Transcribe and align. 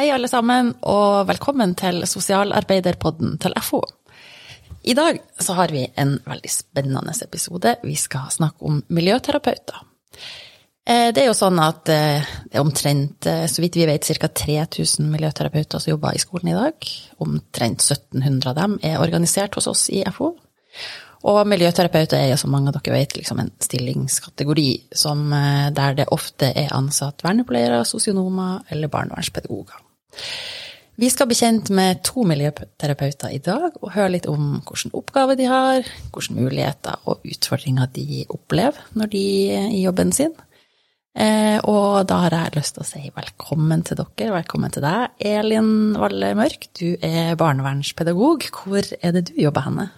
Hei, 0.00 0.06
alle 0.14 0.30
sammen, 0.32 0.70
og 0.88 1.26
velkommen 1.28 1.74
til 1.76 1.98
sosialarbeiderpodden 2.08 3.34
til 3.42 3.52
FO. 3.60 3.82
I 4.88 4.94
dag 4.96 5.18
så 5.36 5.52
har 5.58 5.74
vi 5.76 5.82
en 6.00 6.14
veldig 6.24 6.50
spennende 6.54 7.12
episode. 7.20 7.74
Vi 7.84 7.98
skal 8.00 8.30
snakke 8.32 8.64
om 8.64 8.78
miljøterapeuter. 8.88 9.82
Eh, 10.88 11.10
det 11.12 11.20
er 11.20 11.28
jo 11.28 11.34
sånn 11.36 11.60
at 11.60 11.92
eh, 11.92 12.30
det 12.46 12.56
er 12.56 12.64
omtrent, 12.64 13.28
eh, 13.28 13.44
så 13.44 13.60
vidt 13.60 13.76
vi 13.76 13.90
vet, 13.90 14.08
ca. 14.22 14.30
3000 14.40 15.10
miljøterapeuter 15.12 15.84
som 15.84 15.92
jobber 15.92 16.16
i 16.16 16.24
skolen 16.24 16.48
i 16.54 16.56
dag. 16.56 16.88
Omtrent 17.20 17.84
1700 17.84 18.54
av 18.54 18.56
dem 18.56 18.78
er 18.80 19.04
organisert 19.04 19.60
hos 19.60 19.68
oss 19.68 19.84
i 19.92 20.00
FO. 20.16 20.30
Og 21.28 21.42
miljøterapeuter 21.44 22.24
er 22.24 22.40
som 22.40 22.56
mange 22.56 22.72
av 22.72 22.80
dere 22.80 23.02
vet, 23.02 23.18
liksom 23.20 23.44
en 23.44 23.52
stillingskategori 23.60 24.70
som, 24.96 25.28
der 25.76 26.00
det 26.00 26.08
ofte 26.08 26.54
er 26.56 26.72
ansatt 26.72 27.20
vernepleiere, 27.28 27.84
sosionomer 27.84 28.64
eller 28.72 28.88
barnevernspedagoger. 28.88 29.84
Vi 31.00 31.08
skal 31.08 31.30
bli 31.30 31.36
kjent 31.38 31.70
med 31.72 32.02
to 32.04 32.26
miljøterapeuter 32.28 33.32
i 33.32 33.40
dag 33.40 33.72
og 33.80 33.92
høre 33.94 34.12
litt 34.18 34.26
om 34.28 34.58
hvilke 34.58 34.90
oppgaver 34.98 35.38
de 35.38 35.46
har, 35.48 35.86
hvilke 36.12 36.36
muligheter 36.36 37.00
og 37.08 37.24
utfordringer 37.24 37.88
de 37.94 38.24
opplever 38.28 38.76
når 38.98 39.12
de 39.14 39.24
er 39.56 39.70
i 39.72 39.80
jobben 39.86 40.12
sin. 40.12 40.34
Eh, 41.16 41.56
og 41.66 42.04
da 42.06 42.20
har 42.26 42.36
jeg 42.36 42.54
lyst 42.58 42.76
til 42.76 42.84
å 42.84 42.86
si 42.86 43.00
velkommen 43.16 43.82
til 43.86 43.98
dere, 43.98 44.34
velkommen 44.36 44.70
til 44.74 44.84
deg, 44.84 45.16
Elin 45.32 45.96
Valle 45.98 46.34
Mørk. 46.38 46.68
Du 46.76 46.92
er 47.00 47.32
barnevernspedagog. 47.40 48.46
Hvor 48.60 48.92
er 49.00 49.16
det 49.16 49.30
du 49.30 49.40
jobber 49.40 49.66
henne? 49.66 49.88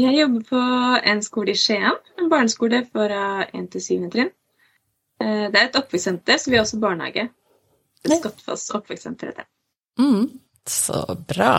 Jeg 0.00 0.16
jobber 0.18 0.44
på 0.50 0.60
en 1.12 1.22
skole 1.22 1.54
i 1.54 1.60
Skien, 1.60 1.96
en 2.18 2.28
barneskole 2.32 2.82
fra 2.90 3.46
1. 3.52 3.70
til 3.72 3.86
7. 3.86 4.10
trinn. 4.12 4.30
Eh, 5.20 5.46
det 5.46 5.56
er 5.56 5.68
et 5.68 5.78
oppvekstsenter, 5.80 6.40
så 6.40 6.50
vi 6.50 6.58
har 6.58 6.66
også 6.66 6.80
barnehage. 6.82 7.30
Skottfoss 8.06 8.70
oppvekstsenter 8.76 9.32
til 9.32 9.40
det. 9.40 9.46
Mm, 10.00 10.28
så 10.68 11.02
bra. 11.28 11.54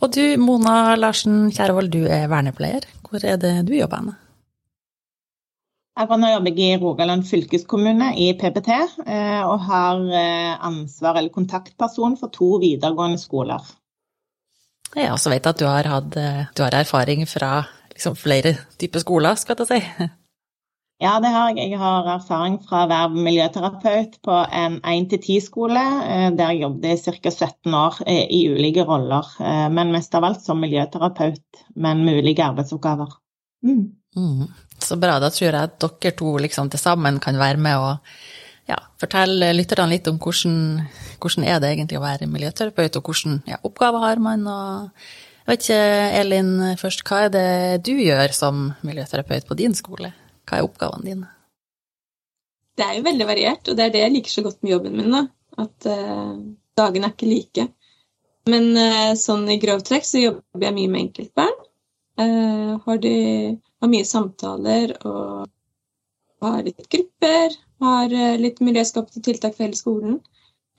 Og 0.00 0.12
du, 0.14 0.22
Mona 0.40 0.96
Larsen 0.98 1.48
Kjærvold, 1.54 1.92
du 1.92 2.04
er 2.04 2.28
vernepleier. 2.32 2.84
Hvor 3.08 3.24
er 3.24 3.40
det 3.40 3.54
du 3.68 3.74
jobber 3.76 4.02
henne? 4.02 4.18
Jeg 6.00 6.20
nå 6.22 6.28
jobber 6.30 6.56
jeg 6.56 6.76
i 6.78 6.80
Rogaland 6.80 7.24
fylkeskommune 7.28 8.12
i 8.16 8.30
PPT, 8.38 8.70
eh, 9.04 9.42
og 9.44 9.66
har 9.66 9.98
eh, 10.16 10.54
ansvar 10.64 11.18
eller 11.18 11.34
kontaktperson 11.34 12.16
for 12.16 12.32
to 12.32 12.54
videregående 12.62 13.20
skoler. 13.20 13.66
Jeg 14.96 15.12
også 15.12 15.30
vet 15.34 15.46
at 15.46 15.58
du 15.60 15.66
har, 15.68 15.88
hatt, 15.90 16.16
eh, 16.16 16.46
du 16.56 16.62
har 16.64 16.78
erfaring 16.78 17.26
fra 17.28 17.66
liksom, 17.92 18.16
flere 18.16 18.54
typer 18.80 19.04
skoler, 19.04 19.36
skal 19.36 19.60
jeg 19.60 19.68
si. 19.68 20.08
Ja, 21.00 21.14
det 21.22 21.30
har 21.32 21.54
jeg. 21.54 21.70
Jeg 21.72 21.80
har 21.80 22.08
erfaring 22.12 22.58
fra 22.60 22.82
å 22.84 22.88
være 22.90 23.22
miljøterapeut 23.24 24.18
på 24.26 24.34
en 24.52 24.76
1-10-skole, 24.84 25.84
eh, 26.04 26.26
der 26.36 26.52
jeg 26.52 26.66
jobbet 26.66 26.90
i 27.08 27.14
ca. 27.24 27.32
17 27.32 27.76
år 27.78 28.02
eh, 28.04 28.26
i 28.28 28.40
ulike 28.52 28.84
roller. 28.84 29.30
Eh, 29.40 29.68
men 29.72 29.94
mest 29.94 30.14
av 30.18 30.28
alt 30.28 30.44
som 30.44 30.60
miljøterapeut, 30.60 31.64
men 31.80 32.04
med 32.04 32.20
ulike 32.20 32.44
arbeidsoppgaver. 32.44 33.16
Mm. 33.64 33.86
Mm. 34.16 34.44
Så 34.76 35.00
bra. 35.00 35.16
Da 35.24 35.32
tror 35.32 35.48
jeg 35.48 35.56
at 35.70 35.80
dere 35.80 36.14
to 36.20 36.34
liksom 36.44 36.68
til 36.68 36.84
sammen 36.84 37.20
kan 37.24 37.40
være 37.40 37.64
med 37.64 37.80
og 37.80 38.14
ja, 38.68 38.76
fortelle 39.00 39.54
lytterne 39.56 39.94
litt 39.94 40.08
om 40.12 40.20
hvordan, 40.20 40.86
hvordan 41.16 41.48
er 41.48 41.64
det 41.64 41.74
egentlig 41.74 41.96
å 41.96 42.04
være 42.04 42.28
miljøterapeut, 42.28 43.00
og 43.00 43.08
hvilke 43.08 43.38
ja, 43.48 43.56
oppgaver 43.64 44.04
har 44.04 44.20
man. 44.20 44.44
og 44.44 44.90
jeg 45.40 45.56
vet 45.56 45.64
ikke, 45.64 45.84
Elin, 46.20 46.56
først, 46.78 47.08
hva 47.08 47.24
er 47.24 47.32
det 47.32 47.50
du 47.88 47.94
gjør 47.96 48.36
som 48.36 48.68
miljøterapeut 48.84 49.48
på 49.48 49.56
din 49.58 49.72
skole? 49.74 50.12
Hva 50.48 50.58
er 50.58 50.66
oppgavene 50.66 51.06
dine? 51.06 51.28
Det 52.78 52.86
er 52.86 52.96
jo 52.96 53.04
veldig 53.04 53.26
variert, 53.28 53.68
og 53.68 53.76
det 53.76 53.84
er 53.84 53.94
det 53.94 54.02
jeg 54.04 54.14
liker 54.14 54.32
så 54.32 54.44
godt 54.46 54.62
med 54.62 54.72
jobben 54.72 54.96
min. 54.96 55.14
da, 55.14 55.22
At 55.60 55.88
uh, 55.90 56.36
dagene 56.80 57.10
er 57.10 57.14
ikke 57.14 57.28
like. 57.28 57.66
Men 58.48 58.70
uh, 58.78 59.12
sånn 59.20 59.44
i 59.52 59.58
grov 59.60 59.82
trekk 59.86 60.06
så 60.08 60.22
jobber 60.22 60.66
jeg 60.66 60.76
mye 60.78 60.92
med 60.92 61.02
enkeltbarn. 61.06 61.58
Uh, 62.20 62.78
har, 62.86 63.00
de, 63.04 63.14
har 63.82 63.92
mye 63.92 64.08
samtaler 64.08 64.94
og 65.02 65.50
har 66.44 66.64
litt 66.64 66.88
grupper. 66.88 67.58
Har 67.80 68.12
litt 68.40 68.58
miljøskapte 68.64 69.22
tiltak 69.24 69.54
for 69.56 69.64
hele 69.64 69.76
skolen. 69.76 70.18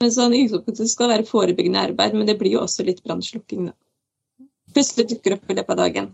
Men 0.02 0.10
sånn 0.14 0.34
utgangspunktet 0.34 0.90
skal 0.90 1.10
være 1.10 1.26
forebyggende 1.26 1.86
arbeid, 1.88 2.14
men 2.18 2.26
det 2.26 2.36
blir 2.38 2.56
jo 2.56 2.64
også 2.64 2.86
litt 2.86 3.02
brannslukking, 3.06 3.70
da. 3.70 4.46
Plutselig 4.74 5.08
dukker 5.10 5.36
opp 5.36 5.50
i 5.50 5.56
løpet 5.58 5.74
av 5.74 5.80
dagen 5.82 6.12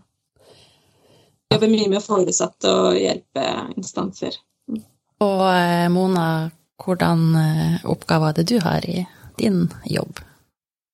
jobber 1.53 1.71
mye 1.71 1.89
med 1.89 2.05
foresatte 2.05 2.71
og 2.71 2.97
hjelpeinstanser. 2.99 4.37
Og 5.25 5.43
eh, 5.49 5.87
Mona, 5.91 6.25
hvordan 6.79 7.29
eh, 7.35 7.77
oppgaver 7.89 8.31
er 8.31 8.39
det 8.39 8.49
du 8.51 8.59
har 8.63 8.85
i 8.87 9.03
din 9.39 9.65
jobb? 9.89 10.21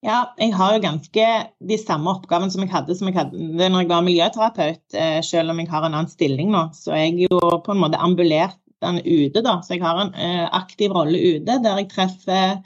Ja, 0.05 0.35
jeg 0.37 0.53
har 0.53 0.75
jo 0.75 0.83
ganske 0.83 1.27
de 1.65 1.77
samme 1.81 2.11
oppgavene 2.13 2.53
som 2.53 2.61
jeg 2.61 2.71
hadde 2.71 2.95
som 2.97 3.09
jeg 3.09 3.17
hadde 3.17 3.69
når 3.69 3.83
jeg 3.83 3.89
var 3.89 4.05
miljøterapeut, 4.05 4.83
eh, 4.93 5.19
selv 5.25 5.53
om 5.53 5.61
jeg 5.61 5.71
har 5.71 5.85
en 5.85 5.93
annen 5.93 6.11
stilling 6.11 6.51
nå. 6.53 6.67
Så 6.77 6.93
jeg 6.93 7.15
er 7.15 7.23
jo 7.27 7.39
på 7.65 7.73
en 7.73 7.81
måte 7.81 8.01
ambulert 8.01 8.59
den 8.85 8.99
ute, 9.01 9.41
da. 9.41 9.59
Så 9.65 9.75
jeg 9.75 9.85
har 9.85 10.01
en 10.03 10.11
aktiv 10.53 10.93
rolle 10.93 11.17
ute 11.17 11.55
der 11.63 11.79
jeg 11.79 11.89
treffer 11.93 12.59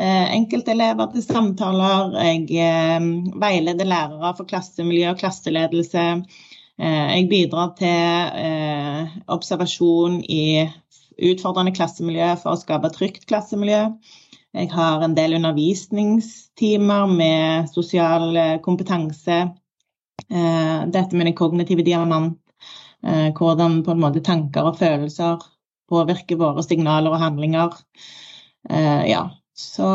enkeltelever 0.00 1.10
til 1.12 1.24
samtaler. 1.26 2.14
Jeg 2.48 3.02
veileder 3.42 3.88
lærere 3.90 4.30
for 4.38 4.48
klassemiljø 4.48 5.10
og 5.10 5.18
klasseledelse. 5.20 6.04
Eh, 6.80 7.08
jeg 7.12 7.26
bidrar 7.28 7.74
til 7.76 8.36
eh, 8.40 9.16
observasjon 9.28 10.20
i 10.24 10.64
utfordrende 11.28 11.74
klassemiljø 11.76 12.30
for 12.40 12.54
å 12.54 12.60
skape 12.60 12.88
trygt 12.94 13.26
klassemiljø. 13.28 13.82
Jeg 14.56 14.70
har 14.72 15.04
en 15.04 15.14
del 15.14 15.36
undervisningstimer 15.36 17.10
med 17.12 17.68
sosial 17.74 18.30
eh, 18.32 18.54
kompetanse. 18.64 19.42
Dette 20.30 21.16
med 21.16 21.26
den 21.26 21.34
kognitive 21.34 21.82
diamant. 21.82 22.36
Hvordan 23.02 23.80
på 23.82 23.94
en 23.94 24.02
måte 24.02 24.20
tanker 24.22 24.68
og 24.68 24.76
følelser 24.78 25.40
påvirker 25.90 26.38
våre 26.38 26.62
signaler 26.62 27.10
og 27.10 27.18
handlinger. 27.18 27.72
Ja, 29.10 29.24
så 29.58 29.88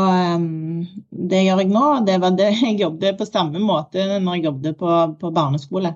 det 1.30 1.44
gjør 1.46 1.62
jeg 1.62 1.72
nå. 1.72 1.86
Det 2.10 2.18
var 2.26 2.36
det 2.36 2.50
jeg 2.58 2.82
jobbet 2.82 3.22
på 3.22 3.30
samme 3.30 3.62
måte 3.64 4.10
når 4.18 4.40
jeg 4.40 4.48
jobbet 4.50 4.82
på, 4.82 4.98
på 5.22 5.32
barneskole. 5.38 5.94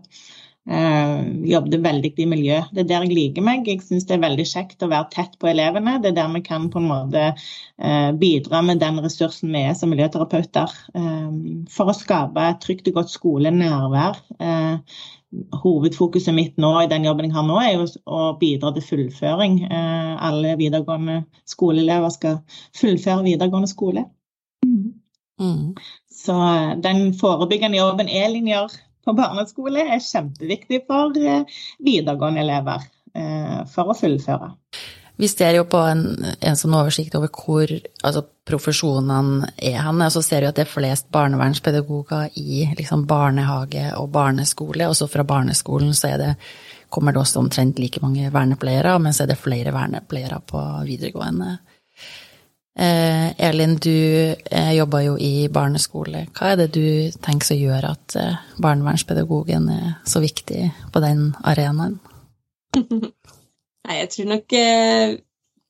Uh, 0.68 1.24
jobbet 1.50 1.80
veldig 1.82 2.12
i 2.20 2.26
miljø. 2.30 2.60
Det 2.76 2.84
er 2.84 2.88
der 2.92 3.06
jeg 3.08 3.16
liker 3.16 3.46
meg. 3.46 3.66
Jeg 3.66 3.82
syns 3.82 4.06
det 4.06 4.18
er 4.18 4.26
veldig 4.26 4.46
kjekt 4.46 4.84
å 4.86 4.90
være 4.92 5.08
tett 5.16 5.38
på 5.42 5.48
elevene. 5.50 5.96
Det 6.04 6.12
er 6.12 6.18
der 6.20 6.34
vi 6.36 6.42
kan 6.46 6.68
på 6.70 6.82
en 6.82 6.90
måte 6.92 7.24
uh, 7.34 8.10
bidra 8.20 8.62
med 8.68 8.82
den 8.84 9.00
ressursen 9.02 9.56
vi 9.56 9.64
er 9.66 9.78
som 9.78 9.90
miljøterapeuter. 9.90 10.76
Uh, 10.94 11.64
for 11.74 11.90
å 11.90 11.96
skape 11.98 12.44
et 12.52 12.60
trygt 12.66 12.92
og 12.92 13.00
godt 13.00 13.16
skolenærvær. 13.16 14.20
hovedfokuset 15.62 16.34
mitt 16.34 16.56
nå 16.58 16.72
i 16.82 16.90
den 16.90 17.04
jobben 17.06 17.28
jeg 17.28 17.36
har 17.36 17.44
nå, 17.46 17.58
er 17.62 17.74
jo 17.76 17.88
å 18.06 18.22
bidra 18.40 18.72
til 18.74 18.86
fullføring. 18.86 19.60
alle 19.70 20.56
videregående 20.58 21.24
skoleelever 21.46 22.10
skal 22.10 22.40
fullføre 22.78 23.26
videregående 23.28 23.70
skole. 23.70 24.06
Mm. 25.40 25.76
Så 26.10 26.36
den 26.84 27.14
forebyggende 27.14 27.78
jobben 27.78 28.10
er 28.10 28.34
gjør 28.34 28.74
på 29.10 29.18
barneskole 29.18 29.84
er 29.88 30.06
kjempeviktig 30.06 30.84
for 30.88 31.18
eh, 31.18 31.60
videregående 31.84 32.46
elever 32.46 32.88
eh, 33.18 33.60
for 33.74 33.92
å 33.92 33.98
fullføre. 33.98 34.54
Vi 35.20 35.28
ser 35.28 35.58
jo 35.58 35.66
på 35.68 35.80
en, 35.84 36.04
en 36.40 36.56
sånn 36.56 36.76
oversikt 36.78 37.16
over 37.20 37.28
hvor 37.36 37.72
altså, 37.76 38.22
profesjonene 38.48 39.50
er 39.58 39.82
hen, 39.84 40.04
så 40.14 40.22
ser 40.24 40.46
vi 40.46 40.48
at 40.48 40.56
det 40.56 40.64
er 40.64 40.72
flest 40.72 41.10
barnevernspedagoger 41.12 42.38
i 42.40 42.62
liksom, 42.78 43.04
barnehage 43.10 43.90
og 44.00 44.08
barneskole. 44.16 44.88
Og 44.88 44.96
så 44.96 45.10
fra 45.12 45.26
barneskolen 45.28 45.92
så 45.98 46.14
det, 46.22 46.32
kommer 46.88 47.12
det 47.12 47.20
også 47.20 47.44
omtrent 47.44 47.82
like 47.84 48.00
mange 48.00 48.32
vernepleiere, 48.32 48.96
men 49.04 49.12
så 49.12 49.26
er 49.26 49.34
det 49.34 49.42
flere 49.42 49.76
vernepleiere 49.76 50.40
på 50.48 50.64
videregående. 50.88 51.58
Eh, 52.78 53.42
Elin, 53.50 53.76
du 53.76 54.36
eh, 54.52 54.74
jobber 54.74 55.02
jo 55.04 55.16
i 55.18 55.50
barneskole. 55.52 56.28
Hva 56.38 56.54
er 56.54 56.60
det 56.62 56.68
du 56.78 57.10
tenker 57.20 57.50
som 57.50 57.58
gjør 57.58 57.90
at 57.90 58.16
eh, 58.20 58.38
barnevernspedagogen 58.62 59.70
er 59.74 59.88
så 60.08 60.22
viktig 60.24 60.70
på 60.94 61.02
den 61.04 61.32
arenaen? 61.44 61.98
Nei, 62.80 63.98
jeg 63.98 64.12
tror 64.14 64.30
nok 64.30 64.56
eh, 64.60 65.18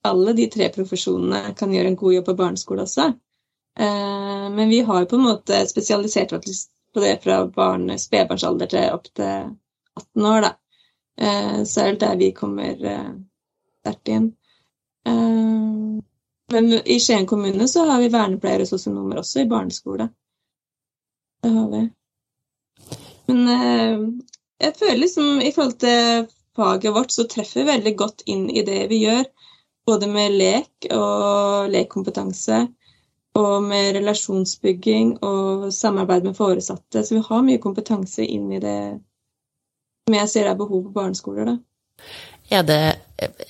alle 0.10 0.36
de 0.38 0.48
tre 0.52 0.68
profesjonene 0.76 1.56
kan 1.58 1.74
gjøre 1.74 1.94
en 1.94 2.00
god 2.00 2.18
jobb 2.18 2.28
på 2.30 2.38
barneskole 2.44 2.86
også. 2.86 3.08
Eh, 3.80 4.46
men 4.54 4.70
vi 4.70 4.84
har 4.86 5.02
jo 5.02 5.10
på 5.10 5.18
en 5.18 5.28
måte 5.32 5.64
spesialisert 5.72 6.36
oss 6.36 6.68
på 6.94 7.02
det 7.06 7.20
fra 7.24 7.46
spedbarnsalder 8.02 8.70
til 8.70 8.98
opp 8.98 9.08
til 9.16 9.56
18 9.98 10.30
år, 10.34 10.46
da. 10.46 10.54
Eh, 11.22 11.64
så 11.64 11.88
er 11.88 11.96
det 11.96 12.04
der 12.04 12.22
vi 12.22 12.34
kommer 12.36 12.76
sterkt 13.80 14.14
inn. 14.14 14.34
Men 16.50 16.74
i 16.74 17.00
Skien 17.00 17.28
kommune 17.30 17.68
så 17.68 17.86
har 17.86 18.02
vi 18.02 18.10
vernepleiere 18.14 18.66
og 18.66 18.72
sosionomer 18.72 19.22
også 19.22 19.44
i 19.44 19.50
barneskole. 19.50 20.10
Det 21.44 21.52
har 21.54 21.70
vi. 21.72 21.84
Men 23.30 23.48
eh, 23.54 24.08
jeg 24.66 24.76
føler 24.80 25.04
liksom 25.04 25.42
i 25.46 25.52
forhold 25.56 25.78
til 25.84 26.28
faget 26.58 26.94
vårt 26.96 27.14
så 27.14 27.28
treffer 27.30 27.62
vi 27.62 27.70
veldig 27.70 27.94
godt 27.98 28.26
inn 28.26 28.50
i 28.50 28.66
det 28.66 28.82
vi 28.90 29.04
gjør. 29.06 29.24
Både 29.88 30.10
med 30.12 30.36
lek 30.38 30.90
og 30.94 31.70
lekkompetanse. 31.74 32.68
og 33.40 33.64
med 33.64 33.94
relasjonsbygging 33.96 35.12
og 35.24 35.70
samarbeid 35.74 36.26
med 36.26 36.36
foresatte. 36.36 37.04
Så 37.06 37.16
vi 37.16 37.22
har 37.24 37.44
mye 37.46 37.62
kompetanse 37.62 38.26
inn 38.26 38.52
i 38.52 38.60
det 38.60 38.80
som 40.08 40.16
jeg 40.18 40.30
ser 40.30 40.50
er 40.50 40.58
behov 40.58 40.88
på 40.88 40.96
barneskoler. 40.96 41.46
Da. 41.46 41.56
Er 42.50 42.64
det, 42.66 42.84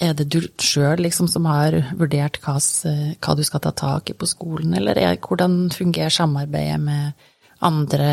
er 0.04 0.16
det 0.18 0.26
du 0.28 0.42
sjøl 0.60 1.00
liksom, 1.06 1.30
som 1.32 1.46
har 1.48 1.78
vurdert 1.96 2.40
hva, 2.44 2.58
hva, 2.60 3.36
du 3.38 3.44
skal 3.48 3.62
ta 3.64 3.72
tak 3.72 4.12
i 4.12 4.16
på 4.18 4.28
skolen, 4.28 4.74
eller 4.76 5.00
er, 5.00 5.20
hvordan 5.24 5.70
fungerer 5.72 6.12
samarbeidet 6.12 6.80
med 6.84 7.28
andre 7.64 8.10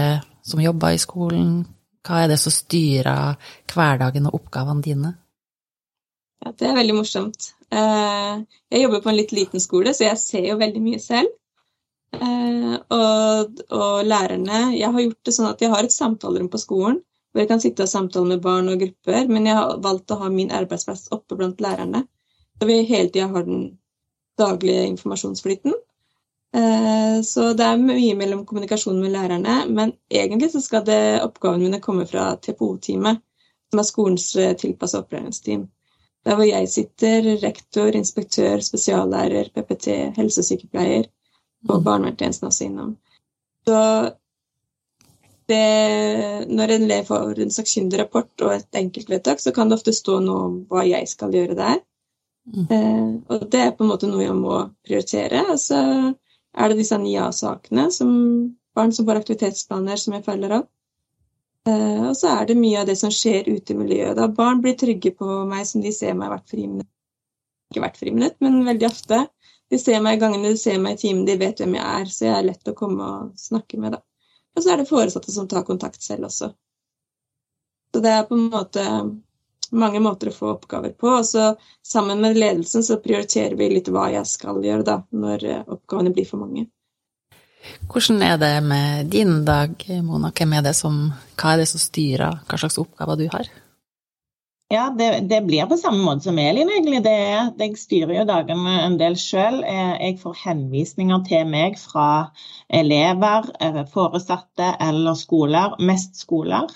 som 0.46 0.62
jobber 0.62 0.94
i 0.94 1.02
skolen? 1.02 1.64
Hva 2.06 2.22
er 2.22 2.30
det 2.30 2.38
som 2.38 2.54
styrer 2.54 3.34
hverdagen 3.72 4.28
og 4.30 4.38
oppgavene 4.38 4.84
dine? 4.84 5.16
Ja, 6.44 6.52
Det 6.54 6.68
er 6.68 6.78
veldig 6.78 7.00
morsomt. 7.00 7.50
Eh, 7.74 8.44
jeg 8.70 8.84
jobber 8.84 9.02
på 9.02 9.10
en 9.10 9.18
litt 9.18 9.34
liten 9.34 9.62
skole, 9.62 9.90
så 9.90 10.06
jeg 10.06 10.22
ser 10.22 10.46
jo 10.52 10.60
veldig 10.60 10.82
mye 10.84 11.02
selv. 11.02 11.34
Eh, 12.14 12.76
og, 12.94 13.58
og 13.74 14.06
lærerne 14.06 14.60
Jeg 14.76 14.92
har 14.94 15.02
gjort 15.02 15.26
det 15.26 15.34
sånn 15.34 15.48
at 15.50 15.60
jeg 15.60 15.72
har 15.72 15.84
et 15.84 15.92
samtalerom 15.92 16.46
på 16.48 16.60
skolen 16.62 17.00
hvor 17.36 17.42
jeg 17.42 17.48
kan 17.50 17.60
sitte 17.60 17.84
og 17.84 17.90
samtale 17.92 18.30
med 18.30 18.40
barn 18.40 18.70
og 18.72 18.80
grupper, 18.80 19.26
men 19.28 19.44
jeg 19.44 19.58
har 19.58 19.74
valgt 19.84 20.12
å 20.14 20.16
ha 20.22 20.30
min 20.32 20.54
arbeidsplass 20.56 21.10
oppe 21.12 21.36
blant 21.36 21.60
lærerne. 21.60 22.06
Så 22.56 22.68
vi 22.70 22.78
hele 22.88 23.10
tida 23.12 23.26
har 23.28 23.44
den 23.44 23.66
daglige 24.40 24.86
informasjonsflyten. 24.94 25.74
Eh, 26.56 27.18
så 27.28 27.50
det 27.52 27.66
er 27.66 27.82
mye 27.82 28.14
mellom 28.16 28.46
kommunikasjon 28.48 29.02
med 29.02 29.12
lærerne, 29.12 29.58
men 29.68 29.92
egentlig 30.08 30.48
så 30.54 30.64
skal 30.64 30.86
det 30.88 31.20
oppgavene 31.26 31.68
mine 31.68 31.82
komme 31.84 32.06
fra 32.08 32.30
TPO-teamet, 32.40 33.20
som 33.68 33.82
er 33.84 33.90
skolens 33.90 34.30
tilpassa 34.62 35.04
opplæringsteam. 35.04 35.68
Der 36.24 36.40
hvor 36.40 36.48
jeg 36.48 36.72
sitter, 36.72 37.34
rektor, 37.44 37.92
inspektør, 38.00 38.64
spesiallærer, 38.64 39.52
PPT, 39.52 39.92
helsesykepleier 40.16 41.04
og 41.68 41.84
barnevernstjenesten 41.84 42.48
også 42.48 42.64
innom. 42.64 42.96
Så 43.68 43.76
det, 45.50 46.46
når 46.50 46.72
en 46.74 46.86
elev 46.86 47.08
får 47.08 47.40
en 47.42 47.52
sakkyndig 47.54 48.00
rapport 48.00 48.44
og 48.44 48.54
et 48.54 48.78
enkeltvedtak, 48.80 49.42
så 49.42 49.52
kan 49.54 49.70
det 49.70 49.78
ofte 49.78 49.94
stå 49.94 50.18
noe 50.24 50.46
om 50.48 50.56
hva 50.70 50.84
jeg 50.86 51.08
skal 51.10 51.34
gjøre 51.34 51.58
der. 51.58 51.82
Mm. 52.46 52.66
Eh, 52.70 53.10
og 53.34 53.46
det 53.50 53.60
er 53.62 53.74
på 53.74 53.84
en 53.84 53.90
måte 53.90 54.10
noe 54.10 54.24
jeg 54.24 54.36
må 54.38 54.58
prioritere. 54.86 55.44
Og 55.52 55.60
så 55.62 55.80
er 56.56 56.72
det 56.72 56.78
disse 56.80 56.98
NIA-sakene, 56.98 57.90
som 57.94 58.10
barn 58.76 58.94
som 58.94 59.06
får 59.06 59.22
aktivitetsplaner, 59.22 60.00
som 60.00 60.16
jeg 60.16 60.26
følger 60.26 60.58
opp. 60.60 60.70
Eh, 61.66 62.02
og 62.08 62.14
så 62.18 62.34
er 62.34 62.50
det 62.50 62.58
mye 62.58 62.82
av 62.82 62.90
det 62.90 62.98
som 62.98 63.12
skjer 63.14 63.48
ute 63.50 63.74
i 63.74 63.78
miljøet. 63.78 64.16
Da 64.18 64.28
barn 64.30 64.62
blir 64.64 64.76
trygge 64.78 65.14
på 65.18 65.40
meg 65.50 65.66
som 65.66 65.82
de 65.84 65.94
ser 65.94 66.14
meg 66.18 66.30
hvert 66.32 66.50
friminutt. 66.50 66.90
Ikke 67.70 67.82
hvert 67.82 67.98
friminutt, 67.98 68.36
men 68.44 68.62
veldig 68.66 68.86
ofte. 68.86 69.24
De 69.70 69.78
ser 69.82 69.98
meg 70.02 70.18
i 70.18 70.20
gangene, 70.22 70.52
de 70.54 70.60
ser 70.60 70.78
meg 70.78 70.94
i 70.94 71.00
timen, 71.00 71.24
de 71.26 71.34
vet 71.40 71.58
hvem 71.58 71.74
jeg 71.74 71.86
er, 72.02 72.10
så 72.14 72.28
jeg 72.28 72.36
er 72.36 72.46
lett 72.52 72.70
å 72.70 72.76
komme 72.78 73.08
og 73.16 73.40
snakke 73.40 73.80
med. 73.82 73.96
da. 73.96 74.02
Og 74.56 74.62
så 74.62 74.72
er 74.72 74.80
det 74.80 74.88
foresatte 74.88 75.32
som 75.32 75.48
tar 75.48 75.66
kontakt 75.68 76.02
selv 76.02 76.30
også. 76.30 76.50
Så 77.94 78.02
det 78.02 78.12
er 78.12 78.26
på 78.28 78.36
en 78.36 78.48
måte 78.52 78.84
mange 79.76 80.00
måter 80.00 80.30
å 80.30 80.36
få 80.36 80.52
oppgaver 80.54 80.94
på. 80.96 81.10
Og 81.18 81.26
så 81.26 81.50
sammen 81.86 82.22
med 82.22 82.38
ledelsen 82.38 82.84
så 82.86 82.98
prioriterer 83.02 83.56
vi 83.58 83.70
litt 83.74 83.90
hva 83.92 84.08
jeg 84.14 84.28
skal 84.30 84.62
gjøre 84.64 84.86
da, 84.86 84.96
når 85.10 85.44
eh, 85.44 85.62
oppgavene 85.76 86.14
blir 86.14 86.28
for 86.28 86.42
mange. 86.42 86.66
Hvordan 87.90 88.22
er 88.22 88.36
det 88.38 88.54
med 88.62 89.06
din 89.10 89.40
dag, 89.44 89.74
Mona? 90.06 90.30
Hvem 90.30 90.52
er 90.54 90.66
det 90.68 90.76
som, 90.78 91.00
hva 91.34 91.54
er 91.54 91.62
det 91.62 91.70
som 91.70 91.82
styrer 91.82 92.42
hva 92.46 92.60
slags 92.60 92.78
oppgaver 92.78 93.18
du 93.18 93.26
har? 93.32 93.50
Ja, 94.68 94.94
det, 94.98 95.20
det, 95.30 95.40
blir 95.46 95.66
på 95.70 95.76
samme 95.78 96.02
måte 96.02 96.26
som 96.26 96.38
Elin, 96.42 96.70
egentlig. 96.74 96.98
Det, 97.04 97.12
jeg 97.62 97.76
styrer 97.78 98.16
jo 98.16 98.24
dagene 98.26 98.72
en 98.82 98.96
del 98.98 99.14
sjøl. 99.20 99.60
Eh, 99.62 99.92
jeg 100.02 100.16
får 100.18 100.40
henvisninger 100.40 101.22
til 101.28 101.44
meg 101.52 101.76
fra 101.78 102.06
elever, 102.80 103.46
eh, 103.62 103.84
foresatte 103.92 104.72
eller 104.82 105.14
skoler. 105.20 105.78
Mest 105.78 106.18
skoler. 106.18 106.74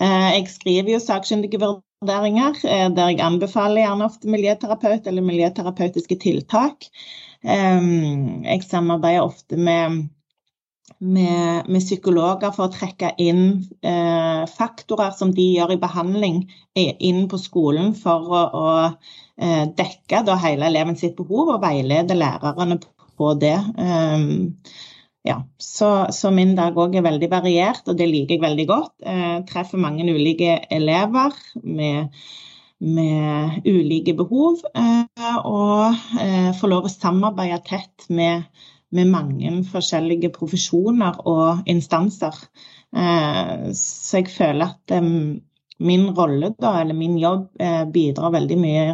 Eh, 0.00 0.28
jeg 0.40 0.48
skriver 0.50 0.96
jo 0.96 1.02
sakkyndige 1.04 1.62
vurderinger, 1.62 2.58
der 2.98 3.12
jeg 3.12 3.22
anbefaler 3.22 3.84
gjerne 3.84 4.10
ofte 4.10 4.34
miljøterapeut 4.34 5.06
eller 5.06 5.22
miljøterapeutiske 5.30 6.18
tiltak. 6.18 6.90
Jeg 7.44 8.64
samarbeider 8.66 9.22
ofte 9.22 9.56
med 9.56 10.08
med, 11.00 11.68
med, 11.68 11.80
psykologer 11.80 12.52
for 12.52 12.68
å 12.68 12.74
trekke 12.74 13.14
inn 13.22 13.44
eh, 13.80 14.42
faktorer 14.50 15.14
som 15.16 15.32
de 15.34 15.46
gjør 15.56 15.74
i 15.74 15.80
behandling, 15.80 16.42
inn 16.76 17.24
på 17.28 17.40
skolen 17.40 17.94
for 17.96 18.28
å, 18.28 18.42
å 18.60 18.66
eh, 19.40 19.64
dekke 19.76 20.22
da, 20.28 20.36
hele 20.44 20.68
eleven 20.68 20.98
sitt 21.00 21.16
behov 21.18 21.56
og 21.56 21.64
veilede 21.64 22.18
lærerne 22.18 22.78
på 23.20 23.32
det. 23.40 23.56
Um, 23.76 24.52
ja, 25.24 25.42
så, 25.60 26.06
så, 26.16 26.30
min 26.32 26.54
dag 26.56 26.76
òg 26.80 26.94
er 26.96 27.04
veldig 27.04 27.28
variert, 27.32 27.82
og 27.88 27.98
det 27.98 28.08
liker 28.08 28.36
jeg 28.36 28.44
veldig 28.44 28.66
godt. 28.68 28.94
Jeg 29.04 29.42
treffer 29.50 29.80
mange 29.80 30.06
ulike 30.08 30.56
elever 30.72 31.36
med, 31.60 32.22
med 32.80 33.68
ulike 33.68 34.16
behov, 34.16 34.64
eh, 34.72 35.36
og 35.44 36.20
eh, 36.20 36.52
får 36.56 36.72
lov 36.72 36.88
å 36.88 36.92
samarbeide 36.92 37.60
tett 37.68 38.08
med 38.08 38.48
med 38.96 39.10
mange 39.10 39.52
forskjellige 39.70 40.32
profesjoner 40.34 41.20
og 41.28 41.62
instanser. 41.70 42.34
Eh, 42.96 43.70
så 43.76 44.20
jeg 44.20 44.30
føler 44.34 44.66
at 44.66 44.94
eh, 44.96 45.10
min 45.80 46.06
rolle, 46.16 46.52
da, 46.58 46.80
eller 46.82 46.96
min 46.96 47.18
jobb, 47.20 47.48
eh, 47.62 47.84
bidrar 47.92 48.34
veldig 48.34 48.58
mye 48.60 48.86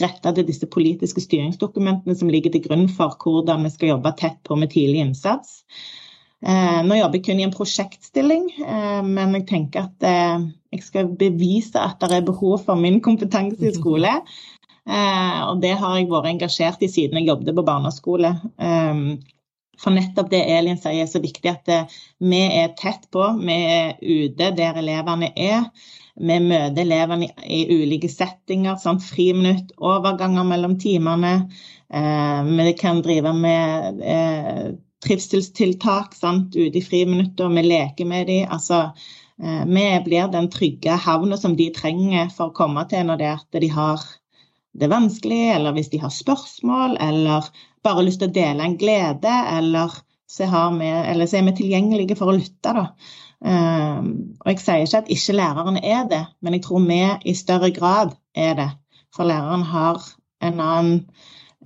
retta 0.00 0.32
til 0.32 0.46
disse 0.48 0.66
politiske 0.72 1.20
styringsdokumentene 1.20 2.16
som 2.16 2.30
ligger 2.32 2.54
til 2.54 2.64
grunn 2.64 2.86
for 2.88 3.12
hvordan 3.20 3.66
vi 3.66 3.74
skal 3.74 3.92
jobbe 3.92 4.14
tett 4.18 4.38
på 4.48 4.56
med 4.56 4.72
tidlig 4.72 5.04
innsats. 5.04 5.60
Nå 6.42 6.96
jobber 6.96 7.20
jeg 7.20 7.22
kun 7.28 7.38
i 7.38 7.44
en 7.46 7.52
prosjektstilling, 7.54 8.48
men 9.06 9.34
jeg 9.36 9.44
tenker 9.46 9.84
at 9.84 10.06
jeg 10.74 10.80
skal 10.82 11.12
bevise 11.20 11.78
at 11.78 12.02
det 12.02 12.16
er 12.16 12.24
behov 12.26 12.64
for 12.64 12.80
min 12.80 12.98
kompetanse 13.04 13.62
i 13.62 13.70
skole. 13.76 14.16
Og 14.88 15.60
det 15.62 15.76
har 15.78 16.00
jeg 16.00 16.08
vært 16.10 16.32
engasjert 16.32 16.82
i 16.82 16.90
siden 16.90 17.20
jeg 17.20 17.28
jobbet 17.28 17.54
på 17.54 17.66
barneskole. 17.68 18.32
For 19.80 19.94
nettopp 19.94 20.28
det 20.30 20.42
Elin 20.52 20.78
sier 20.78 21.02
er 21.04 21.10
så 21.10 21.22
viktig, 21.22 21.48
at 21.48 21.68
eh, 21.72 21.98
vi 22.20 22.42
er 22.44 22.74
tett 22.78 23.08
på. 23.14 23.24
Vi 23.40 23.56
er 23.72 23.94
ute 24.02 24.52
der 24.58 24.78
elevene 24.82 25.32
er. 25.32 25.68
Vi 26.20 26.36
møter 26.44 26.82
elevene 26.84 27.30
i, 27.46 27.62
ulike 27.72 28.10
settinger. 28.12 28.76
sånn 28.80 29.00
Friminutt, 29.00 29.72
overganger 29.80 30.44
mellom 30.44 30.76
timene. 30.80 31.34
Eh, 31.92 32.42
vi 32.44 32.72
kan 32.78 33.02
drive 33.04 33.32
med 33.32 34.02
eh, 34.04 34.72
trivselstiltak 35.04 36.14
ute 36.54 36.78
i 36.78 36.84
friminuttet. 36.84 37.50
Vi 37.56 37.62
leker 37.62 38.04
med 38.04 38.26
dem. 38.26 38.48
Altså, 38.50 38.92
eh, 39.42 39.64
vi 39.66 39.86
blir 40.04 40.28
den 40.28 40.50
trygge 40.50 40.96
havna 40.96 41.36
som 41.36 41.56
de 41.56 41.70
trenger 41.74 42.28
for 42.28 42.50
å 42.50 42.56
komme 42.56 42.84
til 42.88 43.08
når 43.08 43.18
det 43.18 43.26
er 43.26 43.40
at 43.40 43.60
de 43.64 43.72
har 43.72 44.04
det 44.72 44.86
er 44.86 44.94
vanskelig, 44.94 45.42
eller 45.54 45.74
hvis 45.76 45.90
de 45.92 46.00
har 46.00 46.12
spørsmål, 46.14 46.96
eller 47.00 47.48
bare 47.84 48.04
lyst 48.06 48.22
til 48.22 48.30
å 48.30 48.36
dele 48.36 48.64
en 48.64 48.78
glede, 48.80 49.32
eller 49.56 49.92
så, 50.30 50.46
eller 50.48 51.28
så 51.28 51.38
er 51.38 51.44
vi 51.50 51.56
tilgjengelige 51.58 52.16
for 52.16 52.32
å 52.32 52.36
lytte. 52.38 52.72
Da. 52.72 52.86
Um, 53.42 54.08
og 54.40 54.52
jeg 54.52 54.62
sier 54.62 54.86
ikke 54.86 55.02
at 55.02 55.12
ikke 55.12 55.36
læreren 55.36 55.78
er 55.82 56.06
det, 56.08 56.22
men 56.40 56.56
jeg 56.56 56.64
tror 56.66 56.86
vi 56.86 57.02
i 57.28 57.34
større 57.36 57.72
grad 57.74 58.14
er 58.38 58.56
det. 58.58 58.70
For 59.12 59.28
læreren 59.28 59.66
har 59.68 60.00
en 60.42 60.60
annen 60.62 60.94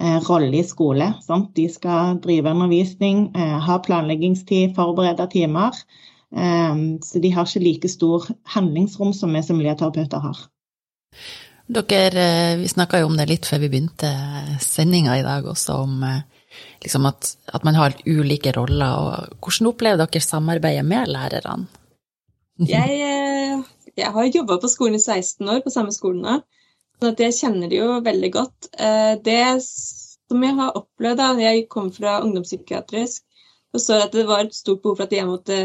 eh, 0.01 0.19
rolle 0.27 0.51
i 0.59 0.65
skole. 0.67 1.13
Sant? 1.23 1.53
De 1.57 1.69
skal 1.71 2.19
drive 2.25 2.51
undervisning, 2.51 3.29
eh, 3.37 3.59
ha 3.69 3.79
planleggingstid, 3.85 4.75
forberede 4.75 5.29
timer. 5.33 5.79
Um, 6.35 6.99
så 7.07 7.23
de 7.23 7.31
har 7.31 7.47
ikke 7.47 7.63
like 7.63 7.89
stor 7.89 8.27
handlingsrom 8.57 9.15
som 9.15 9.33
vi 9.37 9.45
som 9.47 9.61
miljøterapeuter 9.61 10.25
har. 10.27 10.41
Dere, 11.67 12.23
eh, 12.23 12.57
vi 12.57 12.69
snakka 12.69 13.01
jo 13.01 13.09
om 13.11 13.17
det 13.19 13.27
litt 13.27 13.47
før 13.49 13.65
vi 13.65 13.71
begynte 13.73 14.11
sendinga 14.63 15.17
i 15.19 15.25
dag 15.27 15.47
også, 15.51 15.81
om 15.83 16.05
eh, 16.07 16.21
liksom 16.85 17.09
at, 17.11 17.33
at, 17.51 17.65
man 17.67 17.75
har 17.75 17.97
ulike 18.07 18.53
roller. 18.55 18.93
og 18.95 19.41
Hvordan 19.43 19.73
opplever 19.73 20.05
dere 20.05 20.23
samarbeidet 20.23 20.85
med 20.87 21.11
lærerne? 21.11 21.67
Jeg, 22.71 23.01
eh, 23.03 23.65
jeg 23.97 24.13
har 24.13 24.31
jobba 24.31 24.61
på 24.63 24.71
skolen 24.71 24.97
i 24.97 25.03
16 25.03 25.49
år, 25.49 25.61
på 25.65 25.73
samme 25.73 25.93
skolen 25.93 26.23
nå, 26.25 26.37
så 27.01 27.11
jeg 27.19 27.35
kjenner 27.37 27.69
det 27.69 27.79
jo 27.79 27.99
veldig 28.05 28.31
godt. 28.33 28.69
Det 29.25 29.41
som 29.61 30.43
jeg 30.45 30.57
har 30.57 30.77
opplevd 30.77 31.21
da 31.21 31.29
jeg 31.41 31.67
kom 31.73 31.91
fra 31.93 32.19
ungdomspsykiatrisk, 32.25 33.25
så 33.73 33.81
så 33.81 33.99
at 34.05 34.17
det 34.17 34.25
var 34.29 34.45
et 34.45 34.57
stort 34.57 34.83
behov 34.83 34.99
for 34.99 35.05
at 35.05 35.13
jeg 35.13 35.29
måtte 35.29 35.59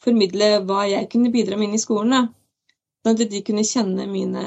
formidle 0.00 0.50
hva 0.68 0.86
jeg 0.88 1.08
kunne 1.12 1.32
bidra 1.32 1.56
med 1.56 1.70
inn 1.70 1.76
i 1.76 1.82
skolen. 1.82 2.16
da. 2.16 2.22
Sånn 3.04 3.16
at 3.16 3.32
de 3.32 3.42
kunne 3.44 3.64
kjenne 3.64 4.08
mine 4.08 4.44